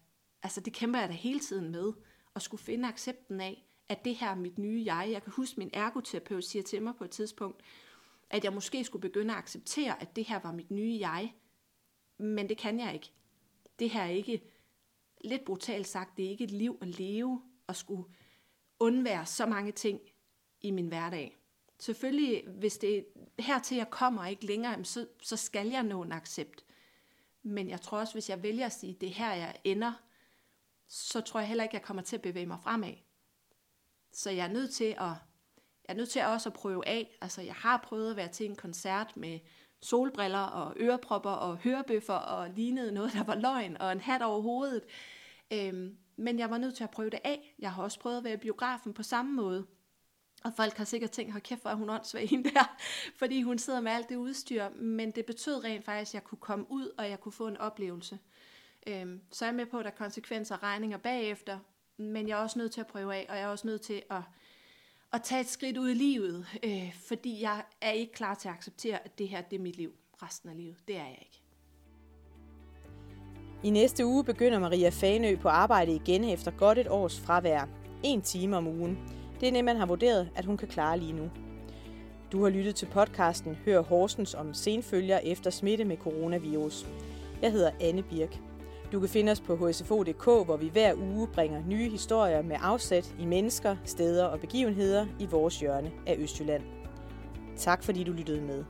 altså 0.42 0.60
det 0.60 0.72
kæmper 0.72 0.98
jeg 0.98 1.08
da 1.08 1.14
hele 1.14 1.40
tiden 1.40 1.70
med, 1.70 1.92
at 2.36 2.42
skulle 2.42 2.62
finde 2.62 2.88
accepten 2.88 3.40
af, 3.40 3.66
at 3.88 4.04
det 4.04 4.16
her 4.16 4.30
er 4.30 4.34
mit 4.34 4.58
nye 4.58 4.82
jeg. 4.86 5.08
Jeg 5.12 5.22
kan 5.22 5.32
huske, 5.32 5.60
min 5.60 5.70
ergoterapeut 5.72 6.44
siger 6.44 6.62
til 6.62 6.82
mig 6.82 6.94
på 6.96 7.04
et 7.04 7.10
tidspunkt, 7.10 7.62
at 8.30 8.44
jeg 8.44 8.52
måske 8.52 8.84
skulle 8.84 9.02
begynde 9.02 9.32
at 9.32 9.38
acceptere, 9.38 10.02
at 10.02 10.16
det 10.16 10.24
her 10.24 10.38
var 10.38 10.52
mit 10.52 10.70
nye 10.70 10.98
jeg. 11.00 11.34
Men 12.18 12.48
det 12.48 12.58
kan 12.58 12.80
jeg 12.80 12.94
ikke. 12.94 13.12
Det 13.78 13.90
her 13.90 14.02
er 14.02 14.10
ikke, 14.10 14.42
lidt 15.24 15.44
brutalt 15.44 15.86
sagt, 15.86 16.16
det 16.16 16.24
er 16.24 16.30
ikke 16.30 16.44
et 16.44 16.50
liv 16.50 16.78
at 16.80 16.88
leve 16.88 17.42
og 17.66 17.76
skulle 17.76 18.04
undvære 18.78 19.26
så 19.26 19.46
mange 19.46 19.72
ting 19.72 20.00
i 20.60 20.70
min 20.70 20.88
hverdag. 20.88 21.36
Selvfølgelig, 21.78 22.48
hvis 22.48 22.78
det 22.78 23.06
hertil 23.38 23.76
jeg 23.76 23.90
kommer 23.90 24.26
ikke 24.26 24.46
længere, 24.46 24.84
så, 24.84 25.06
så 25.22 25.36
skal 25.36 25.68
jeg 25.68 25.82
nå 25.82 26.02
en 26.02 26.12
accept. 26.12 26.64
Men 27.42 27.68
jeg 27.68 27.80
tror 27.80 27.98
også, 27.98 28.12
hvis 28.12 28.30
jeg 28.30 28.42
vælger 28.42 28.66
at 28.66 28.72
sige, 28.72 28.96
det 29.00 29.08
er 29.08 29.12
her 29.12 29.32
jeg 29.32 29.56
ender, 29.64 29.92
så 30.86 31.20
tror 31.20 31.40
jeg 31.40 31.48
heller 31.48 31.64
ikke, 31.64 31.74
jeg 31.74 31.82
kommer 31.82 32.02
til 32.02 32.16
at 32.16 32.22
bevæge 32.22 32.46
mig 32.46 32.58
fremad. 32.62 32.94
Så 34.12 34.30
jeg 34.30 34.44
er 34.44 34.52
nødt 34.52 34.74
til 34.74 34.96
at 34.98 35.12
er 35.90 35.94
nødt 35.94 36.08
til 36.08 36.22
også 36.24 36.48
at 36.48 36.52
prøve 36.52 36.88
af. 36.88 37.18
Altså, 37.20 37.42
jeg 37.42 37.54
har 37.54 37.76
prøvet 37.76 38.10
at 38.10 38.16
være 38.16 38.28
til 38.28 38.46
en 38.46 38.56
koncert 38.56 39.16
med 39.16 39.38
solbriller 39.82 40.38
og 40.38 40.76
ørepropper 40.80 41.30
og 41.30 41.56
hørebøffer 41.56 42.14
og 42.14 42.50
lignede 42.50 42.92
noget, 42.92 43.12
der 43.12 43.24
var 43.24 43.34
løgn 43.34 43.76
og 43.80 43.92
en 43.92 44.00
hat 44.00 44.22
over 44.22 44.40
hovedet. 44.40 44.82
Øhm, 45.52 45.96
men 46.16 46.38
jeg 46.38 46.50
var 46.50 46.58
nødt 46.58 46.74
til 46.74 46.84
at 46.84 46.90
prøve 46.90 47.10
det 47.10 47.20
af. 47.24 47.54
Jeg 47.58 47.72
har 47.72 47.82
også 47.82 47.98
prøvet 47.98 48.16
at 48.16 48.24
være 48.24 48.34
i 48.34 48.36
biografen 48.36 48.92
på 48.92 49.02
samme 49.02 49.32
måde. 49.32 49.66
Og 50.44 50.52
folk 50.56 50.76
har 50.76 50.84
sikkert 50.84 51.10
tænkt, 51.10 51.32
hold 51.32 51.42
kæft, 51.42 51.62
hvor 51.62 51.70
er 51.70 51.74
hun 51.74 51.90
åndssvag 51.90 52.28
hende 52.28 52.50
der, 52.54 52.76
fordi 53.18 53.42
hun 53.42 53.58
sidder 53.58 53.80
med 53.80 53.92
alt 53.92 54.08
det 54.08 54.16
udstyr. 54.16 54.68
Men 54.68 55.10
det 55.10 55.26
betød 55.26 55.64
rent 55.64 55.84
faktisk, 55.84 56.10
at 56.10 56.14
jeg 56.14 56.24
kunne 56.24 56.38
komme 56.38 56.66
ud, 56.70 56.90
og 56.98 57.10
jeg 57.10 57.20
kunne 57.20 57.32
få 57.32 57.46
en 57.46 57.56
oplevelse. 57.56 58.18
Øhm, 58.86 59.20
så 59.32 59.44
er 59.44 59.48
jeg 59.48 59.54
med 59.54 59.66
på, 59.66 59.78
at 59.78 59.84
der 59.84 59.90
er 59.90 59.94
konsekvenser 59.94 60.56
og 60.56 60.62
regninger 60.62 60.98
bagefter, 60.98 61.58
men 61.96 62.28
jeg 62.28 62.38
er 62.38 62.42
også 62.42 62.58
nødt 62.58 62.72
til 62.72 62.80
at 62.80 62.86
prøve 62.86 63.14
af, 63.14 63.26
og 63.28 63.36
jeg 63.36 63.42
er 63.42 63.48
også 63.48 63.66
nødt 63.66 63.80
til 63.80 64.02
at 64.10 64.22
at 65.12 65.22
tage 65.22 65.40
et 65.40 65.48
skridt 65.48 65.76
ud 65.76 65.90
i 65.90 65.94
livet, 65.94 66.46
øh, 66.62 66.94
fordi 67.08 67.42
jeg 67.42 67.62
er 67.80 67.90
ikke 67.90 68.12
klar 68.12 68.34
til 68.34 68.48
at 68.48 68.54
acceptere, 68.54 69.04
at 69.04 69.18
det 69.18 69.28
her 69.28 69.40
det 69.40 69.56
er 69.56 69.62
mit 69.62 69.76
liv 69.76 69.92
resten 70.22 70.50
af 70.50 70.56
livet. 70.56 70.76
Det 70.88 70.96
er 70.96 71.04
jeg 71.04 71.18
ikke. 71.20 71.42
I 73.62 73.70
næste 73.70 74.06
uge 74.06 74.24
begynder 74.24 74.58
Maria 74.58 74.88
Fanø 74.88 75.36
på 75.36 75.48
arbejde 75.48 75.94
igen 75.94 76.24
efter 76.24 76.50
godt 76.50 76.78
et 76.78 76.88
års 76.88 77.20
fravær. 77.20 77.68
En 78.02 78.22
time 78.22 78.56
om 78.56 78.66
ugen. 78.66 78.98
Det 79.40 79.48
er 79.48 79.52
det, 79.52 79.64
man 79.64 79.76
har 79.76 79.86
vurderet, 79.86 80.30
at 80.36 80.44
hun 80.44 80.56
kan 80.56 80.68
klare 80.68 80.98
lige 80.98 81.12
nu. 81.12 81.30
Du 82.32 82.42
har 82.42 82.50
lyttet 82.50 82.74
til 82.74 82.86
podcasten 82.86 83.54
Hør 83.54 83.80
Horsens 83.80 84.34
om 84.34 84.54
senfølger 84.54 85.18
efter 85.18 85.50
smitte 85.50 85.84
med 85.84 85.96
coronavirus. 85.96 86.86
Jeg 87.42 87.52
hedder 87.52 87.70
Anne 87.80 88.02
Birk. 88.02 88.49
Du 88.92 89.00
kan 89.00 89.08
finde 89.08 89.32
os 89.32 89.40
på 89.40 89.56
hsfo.dk, 89.56 90.24
hvor 90.24 90.56
vi 90.56 90.68
hver 90.68 90.94
uge 90.94 91.28
bringer 91.28 91.62
nye 91.66 91.90
historier 91.90 92.42
med 92.42 92.56
afsæt 92.60 93.14
i 93.18 93.24
mennesker, 93.24 93.76
steder 93.84 94.24
og 94.24 94.40
begivenheder 94.40 95.06
i 95.18 95.26
vores 95.26 95.60
hjørne 95.60 95.90
af 96.06 96.16
Østjylland. 96.18 96.62
Tak 97.56 97.82
fordi 97.82 98.04
du 98.04 98.12
lyttede 98.12 98.40
med. 98.40 98.64